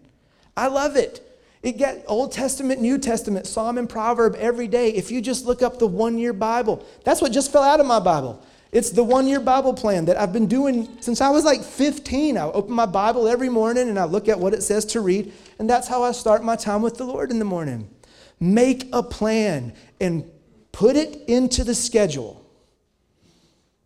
[0.55, 1.26] I love it.
[1.63, 4.89] It get Old Testament, New Testament, Psalm and Proverb every day.
[4.89, 7.85] If you just look up the one year Bible, that's what just fell out of
[7.85, 8.43] my Bible.
[8.71, 12.37] It's the one year Bible plan that I've been doing since I was like 15.
[12.37, 15.31] I open my Bible every morning and I look at what it says to read,
[15.57, 17.89] and that's how I start my time with the Lord in the morning.
[18.39, 20.29] Make a plan and
[20.71, 22.45] put it into the schedule.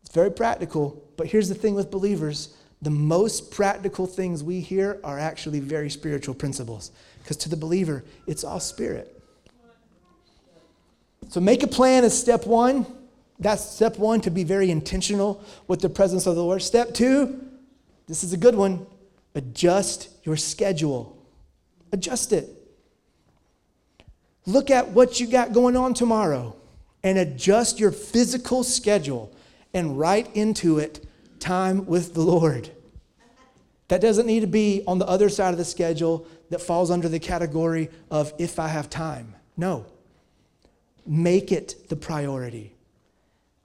[0.04, 5.00] It's very practical, but here's the thing with believers the most practical things we hear
[5.04, 6.92] are actually very spiritual principles.
[7.22, 9.22] Because to the believer, it's all spirit.
[11.30, 12.86] So make a plan is step one.
[13.40, 16.62] That's step one to be very intentional with the presence of the Lord.
[16.62, 17.40] Step two,
[18.08, 18.86] this is a good one
[19.34, 21.18] adjust your schedule.
[21.92, 22.50] Adjust it.
[24.46, 26.56] Look at what you got going on tomorrow
[27.04, 29.32] and adjust your physical schedule
[29.74, 31.06] and write into it
[31.40, 32.70] time with the Lord.
[33.88, 37.10] That doesn't need to be on the other side of the schedule that falls under
[37.10, 39.36] the category of if I have time.
[39.58, 39.86] No.
[41.08, 42.76] Make it the priority.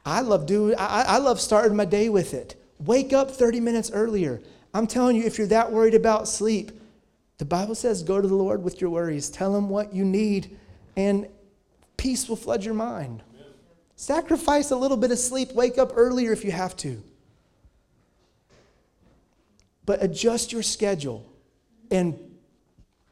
[0.06, 2.54] I love doing I, I love starting my day with it.
[2.78, 4.40] Wake up 30 minutes earlier.
[4.72, 6.70] I'm telling you, if you're that worried about sleep,
[7.38, 9.30] the Bible says go to the Lord with your worries.
[9.30, 10.56] Tell him what you need,
[10.96, 11.26] and
[11.96, 13.22] peace will flood your mind.
[13.96, 15.52] Sacrifice a little bit of sleep.
[15.52, 17.02] Wake up earlier if you have to.
[19.84, 21.26] But adjust your schedule
[21.90, 22.18] and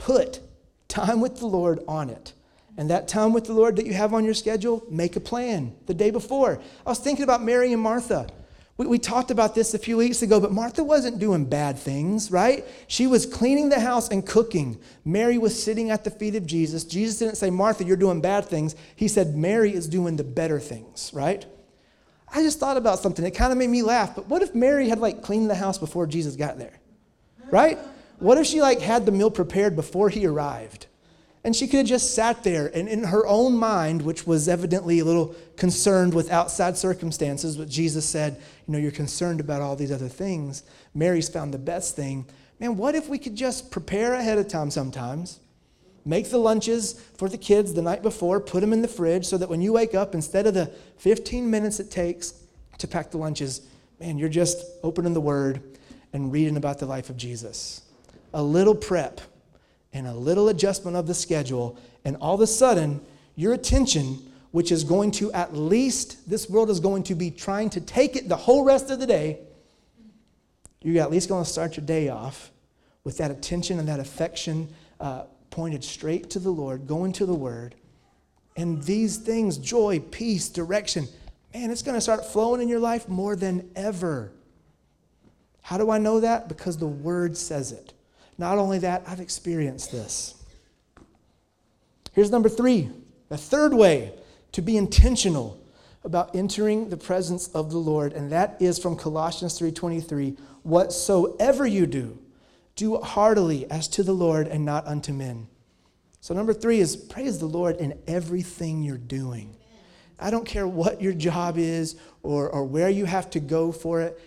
[0.04, 0.40] put
[0.86, 2.34] time with the Lord on it.
[2.76, 5.74] And that time with the Lord that you have on your schedule, make a plan
[5.86, 6.60] the day before.
[6.84, 8.26] I was thinking about Mary and Martha.
[8.76, 12.30] We, we talked about this a few weeks ago, but Martha wasn't doing bad things,
[12.30, 12.66] right?
[12.86, 14.78] She was cleaning the house and cooking.
[15.06, 16.84] Mary was sitting at the feet of Jesus.
[16.84, 18.76] Jesus didn't say, Martha, you're doing bad things.
[18.96, 21.46] He said, Mary is doing the better things, right?
[22.28, 23.24] I just thought about something.
[23.24, 24.14] It kind of made me laugh.
[24.14, 26.74] But what if Mary had like cleaned the house before Jesus got there?
[27.50, 27.78] Right?
[28.24, 30.86] What if she like had the meal prepared before he arrived?
[31.44, 35.00] And she could have just sat there and in her own mind, which was evidently
[35.00, 39.76] a little concerned with outside circumstances, but Jesus said, you know, you're concerned about all
[39.76, 40.62] these other things.
[40.94, 42.24] Mary's found the best thing.
[42.58, 45.38] Man, what if we could just prepare ahead of time sometimes?
[46.06, 49.36] Make the lunches for the kids the night before, put them in the fridge so
[49.36, 52.32] that when you wake up, instead of the 15 minutes it takes
[52.78, 53.60] to pack the lunches,
[54.00, 55.62] man, you're just opening the Word
[56.14, 57.83] and reading about the life of Jesus.
[58.34, 59.22] A little prep
[59.94, 63.00] and a little adjustment of the schedule, and all of a sudden,
[63.36, 64.18] your attention,
[64.50, 68.16] which is going to at least, this world is going to be trying to take
[68.16, 69.38] it the whole rest of the day,
[70.82, 72.50] you're at least going to start your day off
[73.04, 74.68] with that attention and that affection
[75.00, 77.74] uh, pointed straight to the Lord, going to the Word.
[78.56, 81.08] And these things, joy, peace, direction,
[81.54, 84.32] man, it's going to start flowing in your life more than ever.
[85.62, 86.48] How do I know that?
[86.48, 87.94] Because the Word says it.
[88.38, 90.34] Not only that, I've experienced this.
[92.12, 92.90] Here's number three
[93.30, 94.12] a third way
[94.52, 95.60] to be intentional
[96.04, 101.86] about entering the presence of the Lord, and that is from Colossians 3:23, whatsoever you
[101.86, 102.18] do,
[102.76, 105.48] do heartily as to the Lord and not unto men.
[106.20, 109.56] So number 3 is praise the Lord in everything you're doing.
[110.18, 114.00] I don't care what your job is or, or where you have to go for
[114.00, 114.20] it.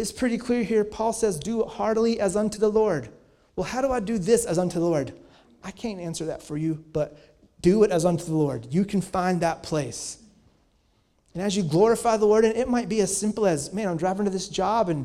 [0.00, 0.82] It's pretty clear here.
[0.82, 3.10] Paul says, Do it heartily as unto the Lord.
[3.54, 5.12] Well, how do I do this as unto the Lord?
[5.62, 7.18] I can't answer that for you, but
[7.60, 8.66] do it as unto the Lord.
[8.70, 10.16] You can find that place.
[11.34, 13.98] And as you glorify the Lord, and it might be as simple as, man, I'm
[13.98, 15.04] driving to this job and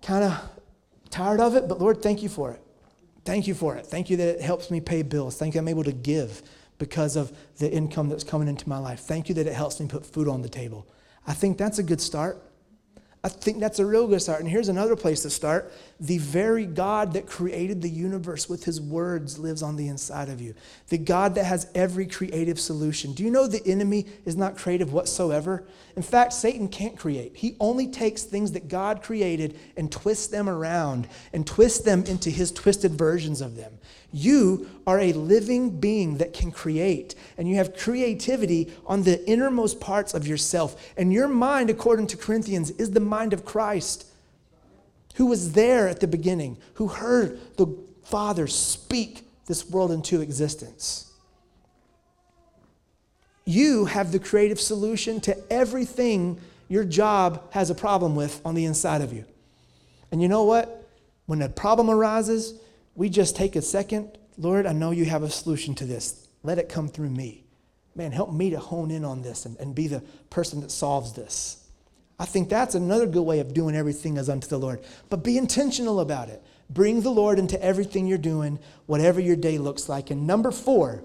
[0.00, 0.40] kind of
[1.10, 2.62] tired of it, but Lord, thank you for it.
[3.26, 3.86] Thank you for it.
[3.86, 5.36] Thank you that it helps me pay bills.
[5.36, 6.42] Thank you I'm able to give
[6.78, 9.00] because of the income that's coming into my life.
[9.00, 10.86] Thank you that it helps me put food on the table.
[11.26, 12.40] I think that's a good start.
[13.26, 14.38] I think that's a real good start.
[14.38, 15.72] And here's another place to start.
[15.98, 20.42] The very God that created the universe with his words lives on the inside of
[20.42, 20.54] you.
[20.88, 23.14] The God that has every creative solution.
[23.14, 25.66] Do you know the enemy is not creative whatsoever?
[25.96, 27.34] In fact, Satan can't create.
[27.36, 32.28] He only takes things that God created and twists them around and twists them into
[32.28, 33.72] his twisted versions of them.
[34.12, 39.80] You are a living being that can create, and you have creativity on the innermost
[39.80, 40.92] parts of yourself.
[40.98, 44.06] And your mind, according to Corinthians, is the mind of Christ,
[45.16, 47.66] who was there at the beginning, who heard the
[48.04, 51.12] Father speak this world into existence.
[53.44, 58.64] You have the creative solution to everything your job has a problem with on the
[58.64, 59.24] inside of you.
[60.10, 60.88] And you know what?
[61.26, 62.54] When a problem arises,
[62.94, 66.28] we just take a second, Lord, I know you have a solution to this.
[66.42, 67.44] Let it come through me.
[67.94, 71.14] Man, help me to hone in on this and, and be the person that solves
[71.14, 71.65] this.
[72.18, 74.80] I think that's another good way of doing everything as unto the Lord.
[75.10, 76.42] But be intentional about it.
[76.70, 80.10] Bring the Lord into everything you're doing, whatever your day looks like.
[80.10, 81.04] And number four,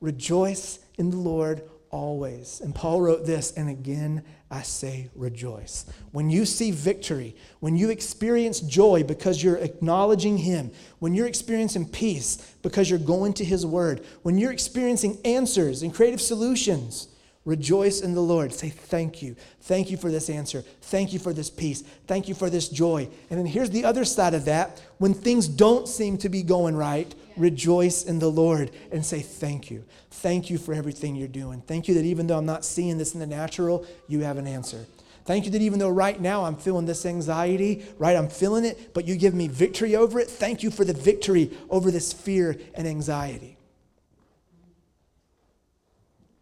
[0.00, 2.60] rejoice in the Lord always.
[2.60, 5.86] And Paul wrote this, and again I say rejoice.
[6.12, 11.88] When you see victory, when you experience joy because you're acknowledging Him, when you're experiencing
[11.88, 17.08] peace because you're going to His Word, when you're experiencing answers and creative solutions,
[17.44, 18.52] rejoice in the Lord.
[18.52, 19.36] Say thank you.
[19.62, 20.62] Thank you for this answer.
[20.82, 21.82] Thank you for this peace.
[22.06, 23.08] Thank you for this joy.
[23.30, 26.76] And then here's the other side of that when things don't seem to be going
[26.76, 29.84] right Rejoice in the Lord and say thank you.
[30.10, 31.62] Thank you for everything you're doing.
[31.62, 34.46] Thank you that even though I'm not seeing this in the natural, you have an
[34.46, 34.86] answer.
[35.24, 38.92] Thank you that even though right now I'm feeling this anxiety, right, I'm feeling it,
[38.92, 40.28] but you give me victory over it.
[40.28, 43.56] Thank you for the victory over this fear and anxiety.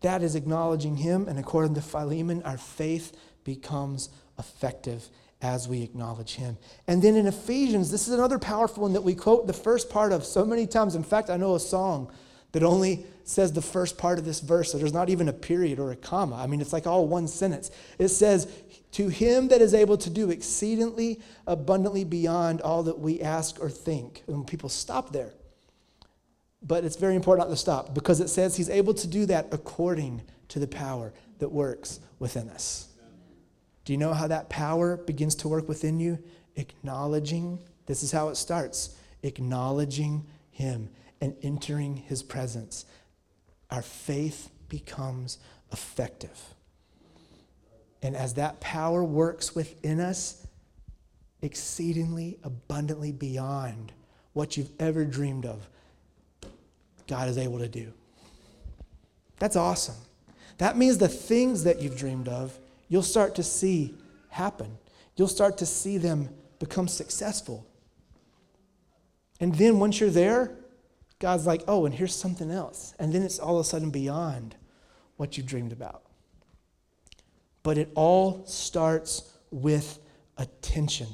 [0.01, 5.09] That is acknowledging Him, and according to Philemon, our faith becomes effective
[5.41, 6.57] as we acknowledge Him.
[6.87, 10.13] And then in Ephesians, this is another powerful one that we quote the first part
[10.13, 10.95] of so many times.
[10.95, 12.13] In fact, I know a song
[12.53, 15.79] that only says the first part of this verse, so there's not even a period
[15.79, 16.37] or a comma.
[16.37, 17.71] I mean, it's like all one sentence.
[17.99, 18.51] It says,
[18.93, 23.69] To him that is able to do exceedingly abundantly beyond all that we ask or
[23.69, 24.23] think.
[24.27, 25.35] And people stop there.
[26.63, 29.49] But it's very important not to stop because it says he's able to do that
[29.53, 32.89] according to the power that works within us.
[33.85, 36.19] Do you know how that power begins to work within you?
[36.57, 40.91] Acknowledging, this is how it starts acknowledging him
[41.21, 42.85] and entering his presence.
[43.71, 45.39] Our faith becomes
[45.73, 46.39] effective.
[48.03, 50.47] And as that power works within us,
[51.43, 53.93] exceedingly abundantly beyond
[54.33, 55.69] what you've ever dreamed of,
[57.09, 57.93] God is able to do.
[59.39, 59.97] That's awesome.
[60.59, 62.57] That means the things that you've dreamed of,
[62.89, 63.95] you'll start to see
[64.29, 64.79] happen.
[65.17, 66.29] You'll start to see them
[66.59, 67.67] become successful.
[69.41, 70.53] And then once you're there,
[71.19, 72.95] God's like, oh, and here's something else.
[72.99, 74.55] And then it's all of a sudden beyond
[75.17, 76.03] what you dreamed about.
[77.63, 79.99] But it all starts with
[80.37, 81.09] attention.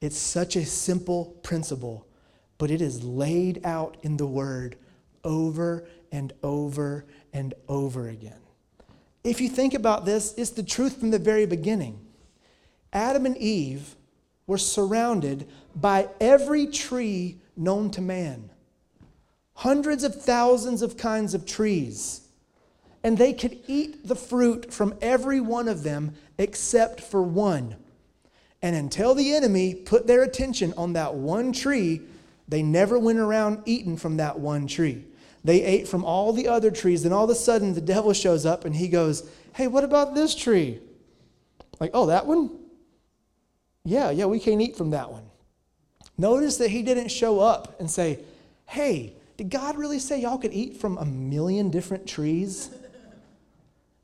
[0.00, 2.05] It's such a simple principle,
[2.58, 4.76] but it is laid out in the Word
[5.24, 8.40] over and over and over again.
[9.24, 12.00] If you think about this, it's the truth from the very beginning.
[12.92, 13.96] Adam and Eve
[14.46, 18.50] were surrounded by every tree known to man.
[19.54, 22.28] Hundreds of thousands of kinds of trees.
[23.02, 27.76] And they could eat the fruit from every one of them except for one.
[28.62, 32.02] And until the enemy put their attention on that one tree,
[32.48, 35.04] they never went around eating from that one tree.
[35.44, 37.02] They ate from all the other trees.
[37.02, 40.14] Then all of a sudden, the devil shows up and he goes, Hey, what about
[40.14, 40.80] this tree?
[41.78, 42.50] Like, oh, that one?
[43.84, 45.22] Yeah, yeah, we can't eat from that one.
[46.18, 48.18] Notice that he didn't show up and say,
[48.66, 52.70] Hey, did God really say y'all could eat from a million different trees?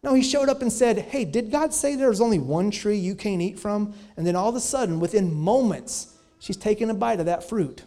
[0.05, 3.15] No, he showed up and said, Hey, did God say there's only one tree you
[3.15, 3.95] can't eat from?
[4.17, 7.83] And then all of a sudden, within moments, she's taking a bite of that fruit.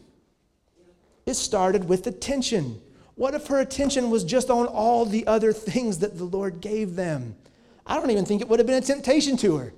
[1.26, 2.82] It started with attention.
[3.16, 6.96] What if her attention was just on all the other things that the Lord gave
[6.96, 7.36] them?
[7.86, 9.74] I don't even think it would have been a temptation to her.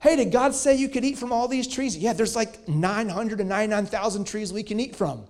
[0.00, 1.96] Hey, did God say you could eat from all these trees?
[1.96, 5.24] Yeah, there's like 999,000 trees we can eat from.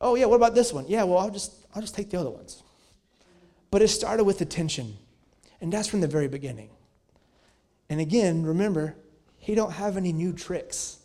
[0.00, 0.86] Oh, yeah, what about this one?
[0.88, 2.62] Yeah, well, I'll just, I'll just take the other ones.
[3.70, 4.96] But it started with attention.
[5.60, 6.70] And that's from the very beginning.
[7.90, 8.96] And again, remember,
[9.38, 10.98] he don't have any new tricks.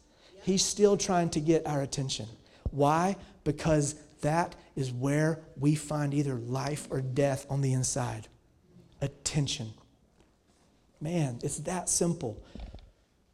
[0.44, 2.28] He's still trying to get our attention.
[2.72, 3.18] Why?
[3.44, 8.28] Because that is where we find either life or death on the inside.
[9.02, 9.74] Attention.
[11.02, 12.42] Man, it's that simple.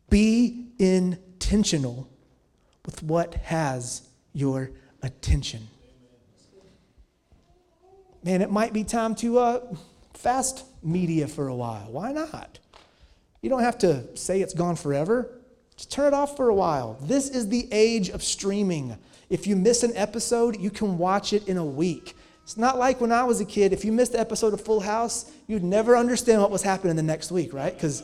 [0.10, 2.10] Be intentional
[2.86, 5.68] with what has your attention.
[8.24, 9.76] Man, it might be time to uh,
[10.14, 11.92] fast media for a while.
[11.92, 12.60] Why not?
[13.42, 15.30] You don't have to say it's gone forever.
[15.78, 16.98] Just turn it off for a while.
[17.02, 18.98] This is the age of streaming.
[19.30, 22.16] If you miss an episode, you can watch it in a week.
[22.44, 24.80] It's not like when I was a kid, if you missed the episode of Full
[24.80, 27.74] House, you'd never understand what was happening the next week, right?
[27.74, 28.04] Because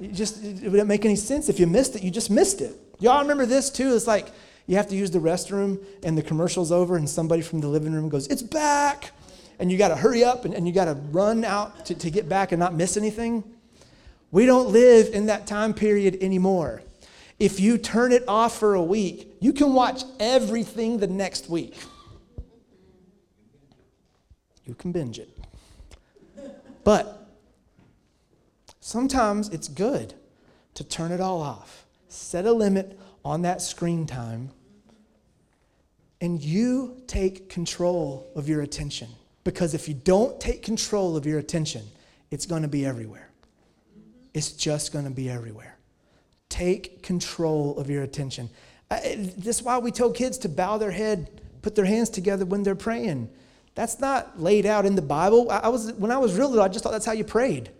[0.00, 1.48] it just it wouldn't make any sense.
[1.48, 2.74] If you missed it, you just missed it.
[3.00, 3.94] Y'all remember this too?
[3.94, 4.28] It's like
[4.66, 7.92] you have to use the restroom and the commercial's over and somebody from the living
[7.92, 9.12] room goes, It's back!
[9.58, 12.10] and you got to hurry up and, and you got to run out to, to
[12.10, 13.44] get back and not miss anything.
[14.30, 16.82] We don't live in that time period anymore.
[17.38, 21.76] If you turn it off for a week, you can watch everything the next week.
[24.64, 25.30] You can binge it.
[26.84, 27.28] But
[28.80, 30.14] sometimes it's good
[30.74, 31.86] to turn it all off.
[32.08, 34.50] Set a limit on that screen time,
[36.20, 39.08] and you take control of your attention.
[39.42, 41.82] Because if you don't take control of your attention,
[42.30, 43.30] it's going to be everywhere.
[44.32, 45.73] It's just going to be everywhere.
[46.54, 48.48] Take control of your attention.
[48.88, 49.00] Uh,
[49.36, 52.62] this is why we tell kids to bow their head, put their hands together when
[52.62, 53.28] they're praying.
[53.74, 55.50] That's not laid out in the Bible.
[55.50, 57.70] I was, when I was real little, I just thought that's how you prayed.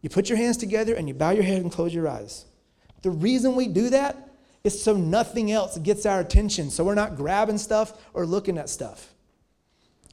[0.00, 2.44] You put your hands together and you bow your head and close your eyes.
[3.02, 4.30] The reason we do that
[4.62, 8.70] is so nothing else gets our attention, so we're not grabbing stuff or looking at
[8.70, 9.12] stuff.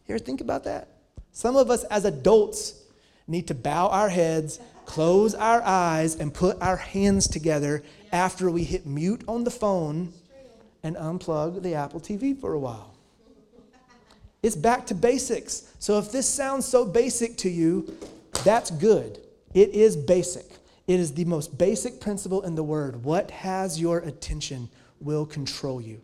[0.09, 0.88] Ever think about that?
[1.34, 2.82] Some of us as adults
[3.28, 8.63] need to bow our heads, close our eyes, and put our hands together after we
[8.63, 10.11] hit mute on the phone
[10.81, 12.95] and unplug the Apple TV for a while.
[14.41, 15.73] It's back to basics.
[15.77, 17.95] So if this sounds so basic to you,
[18.45, 19.19] that's good.
[19.53, 20.45] It is basic.
[20.88, 23.03] It is the most basic principle in the word.
[23.03, 24.69] What has your attention
[25.01, 26.01] will control you.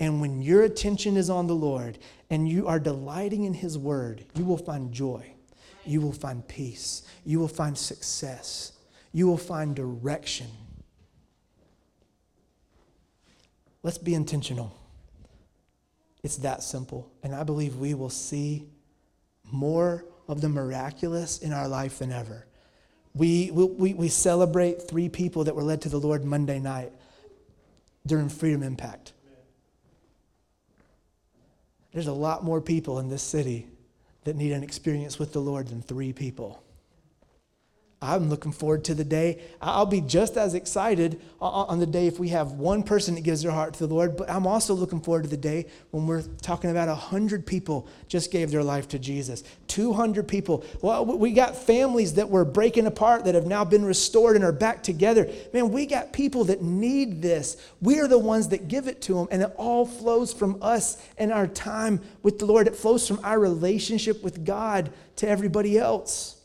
[0.00, 1.98] And when your attention is on the Lord
[2.30, 5.34] and you are delighting in His word, you will find joy.
[5.88, 7.02] You will find peace.
[7.24, 8.72] You will find success.
[9.12, 10.48] You will find direction.
[13.82, 14.76] Let's be intentional.
[16.22, 17.10] It's that simple.
[17.22, 18.68] And I believe we will see
[19.50, 22.46] more of the miraculous in our life than ever.
[23.14, 26.92] We, we, we celebrate three people that were led to the Lord Monday night
[28.06, 29.14] during Freedom Impact.
[31.94, 33.68] There's a lot more people in this city
[34.24, 36.62] that need an experience with the Lord than three people.
[38.00, 39.40] I'm looking forward to the day.
[39.60, 43.42] I'll be just as excited on the day if we have one person that gives
[43.42, 46.22] their heart to the Lord, but I'm also looking forward to the day when we're
[46.40, 49.42] talking about 100 people just gave their life to Jesus.
[49.66, 50.64] 200 people.
[50.80, 54.52] Well, we got families that were breaking apart that have now been restored and are
[54.52, 55.28] back together.
[55.52, 57.56] Man, we got people that need this.
[57.80, 61.04] We are the ones that give it to them, and it all flows from us
[61.18, 62.68] and our time with the Lord.
[62.68, 66.36] It flows from our relationship with God to everybody else.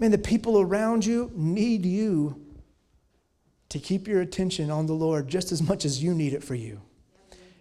[0.00, 2.40] Man, the people around you need you
[3.68, 6.54] to keep your attention on the Lord just as much as you need it for
[6.54, 6.80] you.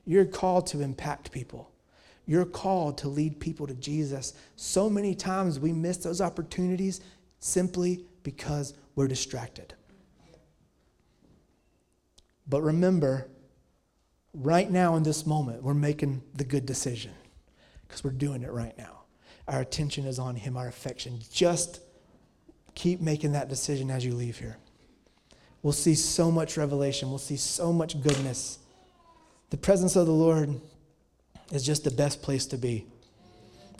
[0.06, 1.70] You're called to impact people.
[2.26, 4.34] You're called to lead people to Jesus.
[4.56, 7.02] So many times we miss those opportunities
[7.40, 9.74] simply because we're distracted.
[12.48, 13.28] But remember,
[14.34, 17.12] right now in this moment, we're making the good decision
[17.86, 19.02] because we're doing it right now.
[19.48, 21.82] Our attention is on Him, our affection, just
[22.80, 24.56] Keep making that decision as you leave here.
[25.62, 28.58] We'll see so much revelation, we'll see so much goodness.
[29.50, 30.62] The presence of the Lord
[31.52, 32.86] is just the best place to be.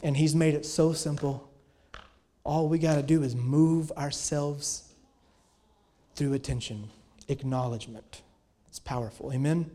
[0.02, 1.50] And He's made it so simple.
[2.44, 4.92] All we got to do is move ourselves
[6.14, 6.90] through attention,
[7.28, 8.20] acknowledgement.
[8.68, 9.32] It's powerful.
[9.32, 9.70] Amen.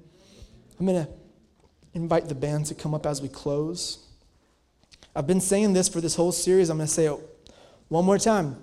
[0.80, 1.12] I'm going to
[1.96, 4.06] invite the band to come up as we close.
[5.16, 6.70] I've been saying this for this whole series.
[6.70, 7.20] I'm going to say it
[7.88, 8.58] one more time.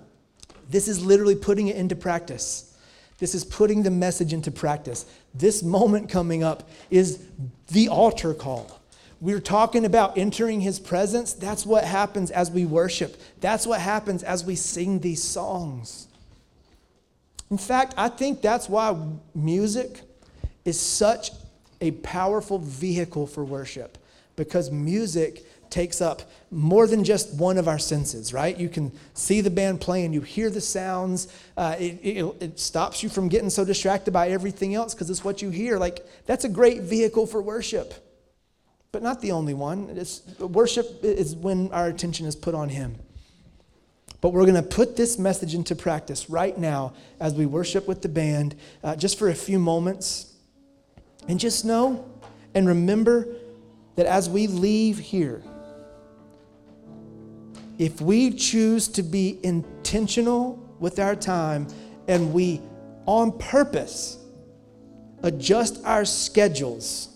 [0.69, 2.75] This is literally putting it into practice.
[3.19, 5.05] This is putting the message into practice.
[5.33, 7.23] This moment coming up is
[7.69, 8.79] the altar call.
[9.21, 11.31] We're talking about entering his presence.
[11.31, 13.15] That's what happens as we worship.
[13.39, 16.07] That's what happens as we sing these songs.
[17.49, 18.97] In fact, I think that's why
[19.33, 20.01] music
[20.65, 21.31] is such
[21.79, 23.97] a powerful vehicle for worship
[24.35, 26.21] because music takes up
[26.51, 28.55] more than just one of our senses, right?
[28.55, 31.33] You can see the band playing, you hear the sounds.
[31.57, 35.23] Uh, it, it, it, stops you from getting so distracted by everything else because it's
[35.23, 35.79] what you hear.
[35.79, 37.95] Like, that's a great vehicle for worship,
[38.91, 39.89] but not the only one.
[39.97, 42.95] It's, worship is when our attention is put on Him.
[44.21, 48.03] But we're going to put this message into practice right now as we worship with
[48.03, 50.33] the band, uh, just for a few moments.
[51.27, 52.05] And just know
[52.53, 53.27] and remember
[53.95, 55.41] that as we leave here,
[57.83, 61.67] if we choose to be intentional with our time
[62.07, 62.61] and we,
[63.05, 64.19] on purpose,
[65.21, 67.09] adjust our schedules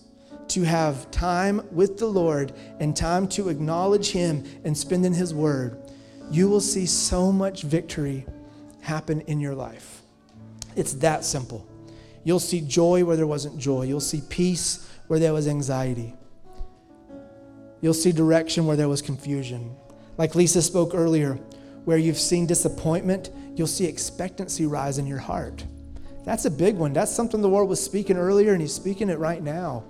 [0.49, 2.51] to have time with the Lord
[2.82, 5.89] and time to acknowledge Him and spend in His Word,
[6.30, 8.26] you will see so much victory
[8.82, 10.01] happen in your life.
[10.76, 11.65] It's that simple.
[12.26, 16.13] You'll see joy where there wasn't joy, you'll see peace where there was anxiety,
[17.80, 19.74] you'll see direction where there was confusion.
[20.18, 21.36] Like Lisa spoke earlier,
[21.86, 25.63] where you've seen disappointment, you'll see expectancy rise in your heart.
[26.26, 26.93] That's a big one.
[26.93, 29.86] That's something the Lord was speaking earlier, and He's speaking it right now.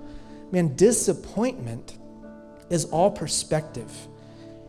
[0.51, 1.97] Man, disappointment
[2.69, 3.91] is all perspective.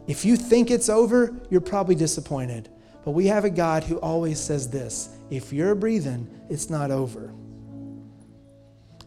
[0.07, 2.71] If you think it's over, you're probably disappointed.
[3.05, 7.33] But we have a God who always says this if you're breathing, it's not over.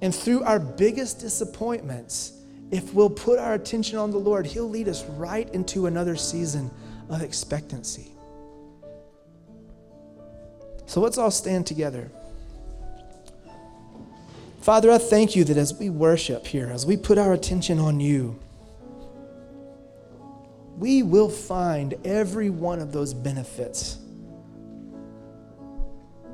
[0.01, 2.33] And through our biggest disappointments,
[2.71, 6.71] if we'll put our attention on the Lord, He'll lead us right into another season
[7.09, 8.11] of expectancy.
[10.85, 12.09] So let's all stand together.
[14.61, 17.99] Father, I thank you that as we worship here, as we put our attention on
[17.99, 18.39] you,
[20.77, 23.97] we will find every one of those benefits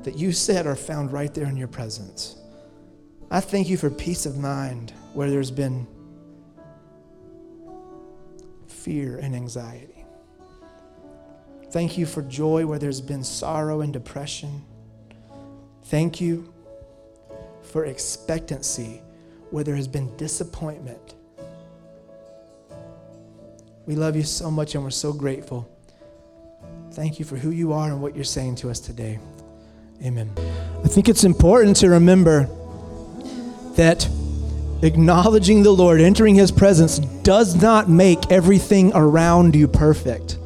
[0.04, 2.36] that you said are found right there in your presence.
[3.30, 5.86] I thank you for peace of mind where there's been
[8.78, 10.04] fear and anxiety.
[11.70, 14.64] Thank you for joy where there's been sorrow and depression.
[15.84, 16.52] Thank you
[17.62, 19.02] for expectancy
[19.50, 21.14] where there has been disappointment.
[23.86, 25.68] We love you so much and we're so grateful.
[26.92, 29.18] Thank you for who you are and what you're saying to us today.
[30.04, 30.30] Amen.
[30.84, 32.48] I think it's important to remember
[33.76, 34.08] that
[34.82, 40.38] acknowledging the Lord, entering his presence, does not make everything around you perfect,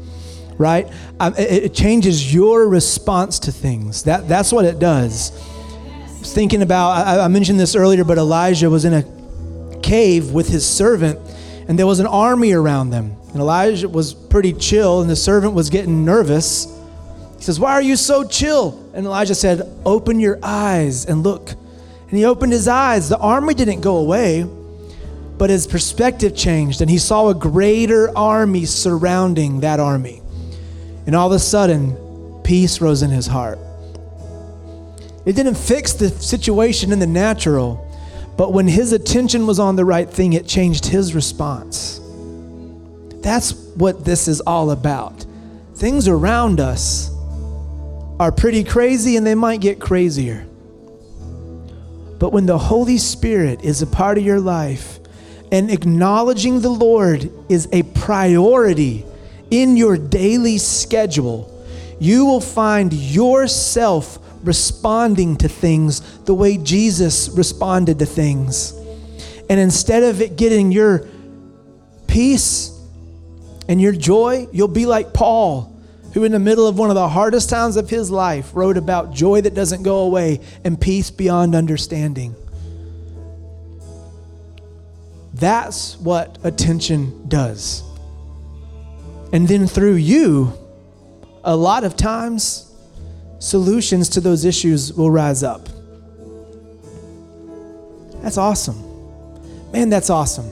[0.59, 0.89] right?
[1.21, 4.05] Um, it, changes your response to things.
[4.05, 5.31] That, that's what it does.
[6.23, 11.19] Thinking about, I mentioned this earlier, but Elijah was in a cave with his servant,
[11.69, 13.17] and there was an army around them.
[13.33, 16.67] And Elijah was pretty chill, and the servant was getting nervous.
[17.37, 18.91] He says, Why are you so chill?
[18.95, 21.55] And Elijah said, Open your eyes and look.
[22.13, 23.09] And he opened his eyes.
[23.09, 24.45] The army didn't go away,
[25.39, 30.21] but his perspective changed, and he saw a greater army surrounding that army.
[31.07, 33.59] And all of a sudden, peace rose in his heart.
[35.25, 37.83] It didn't fix the situation in the natural,
[38.37, 41.99] but when his attention was on the right thing, it changed his response.
[43.23, 45.25] That's what this is all about.
[45.77, 47.11] Things around us
[48.21, 50.47] are pretty crazy and they might get crazier.
[52.23, 55.01] But when the Holy Spirit is a part of your life
[55.51, 59.05] and acknowledging the Lord is a priority
[59.51, 61.67] in your daily schedule,
[61.99, 68.73] you will find yourself responding to things the way Jesus responded to things.
[69.51, 71.09] And instead of it getting your
[72.07, 72.71] peace
[73.67, 75.72] and your joy, you'll be like Paul,
[76.13, 79.13] who, in the middle of one of the hardest times of his life, wrote about
[79.13, 82.35] joy that doesn't go away and peace beyond understanding.
[85.35, 87.83] That's what attention does.
[89.33, 90.53] And then through you,
[91.43, 92.71] a lot of times,
[93.39, 95.69] solutions to those issues will rise up.
[98.23, 98.77] That's awesome.
[99.73, 100.47] Man, that's awesome.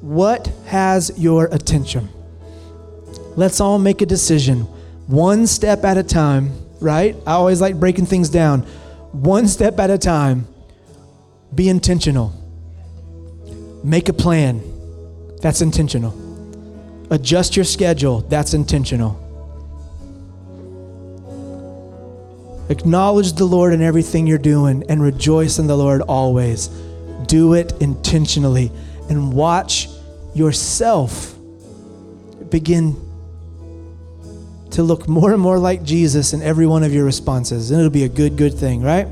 [0.00, 2.08] What has your attention?
[3.36, 4.60] Let's all make a decision,
[5.06, 7.16] one step at a time, right?
[7.26, 8.62] I always like breaking things down.
[9.12, 10.46] One step at a time.
[11.54, 12.32] Be intentional.
[13.82, 14.62] Make a plan.
[15.40, 16.14] That's intentional.
[17.10, 18.20] Adjust your schedule.
[18.20, 19.20] That's intentional.
[22.70, 26.68] Acknowledge the Lord in everything you're doing and rejoice in the Lord always.
[27.26, 28.72] Do it intentionally
[29.10, 29.88] and watch
[30.34, 31.36] yourself
[32.50, 32.96] begin
[34.74, 37.70] to look more and more like Jesus in every one of your responses.
[37.70, 39.06] And it'll be a good, good thing, right?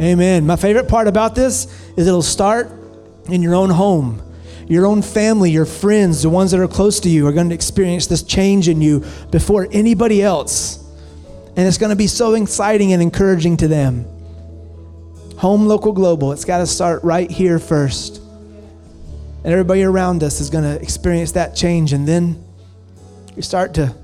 [0.00, 0.46] Amen.
[0.46, 1.66] My favorite part about this
[1.96, 2.70] is it'll start
[3.28, 4.22] in your own home.
[4.68, 7.54] Your own family, your friends, the ones that are close to you are going to
[7.54, 10.84] experience this change in you before anybody else.
[11.56, 14.04] And it's going to be so exciting and encouraging to them.
[15.38, 16.32] Home, local, global.
[16.32, 18.22] It's got to start right here first
[19.46, 21.92] and everybody around us is going to experience that change.
[21.92, 22.44] And then
[23.36, 23.94] you start to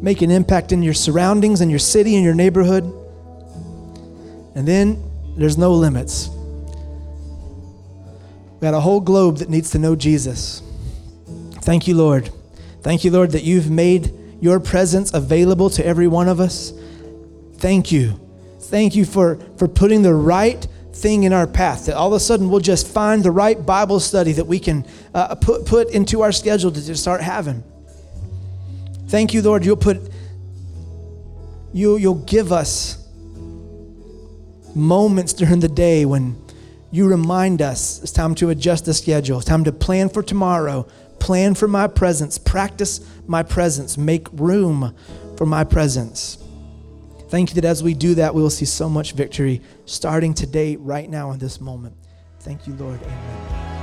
[0.00, 2.84] make an impact in your surroundings, in your city, in your neighborhood.
[4.54, 5.02] And then
[5.36, 6.28] there's no limits.
[8.54, 10.62] We got a whole globe that needs to know Jesus.
[11.62, 12.30] Thank you, Lord.
[12.82, 16.72] Thank you, Lord, that you've made your presence available to every one of us.
[17.56, 18.20] Thank you.
[18.60, 22.20] Thank you for, for putting the right thing in our path that all of a
[22.20, 26.22] sudden we'll just find the right Bible study that we can uh, put, put into
[26.22, 27.64] our schedule to just start having.
[29.14, 29.64] Thank you, Lord.
[29.64, 30.10] You'll put,
[31.72, 32.98] you, you'll give us
[34.74, 36.36] moments during the day when
[36.90, 40.82] you remind us it's time to adjust the schedule, it's time to plan for tomorrow,
[41.20, 44.92] plan for my presence, practice my presence, make room
[45.36, 46.38] for my presence.
[47.28, 50.74] Thank you that as we do that, we will see so much victory starting today,
[50.74, 51.94] right now, in this moment.
[52.40, 53.00] Thank you, Lord.
[53.00, 53.73] Amen.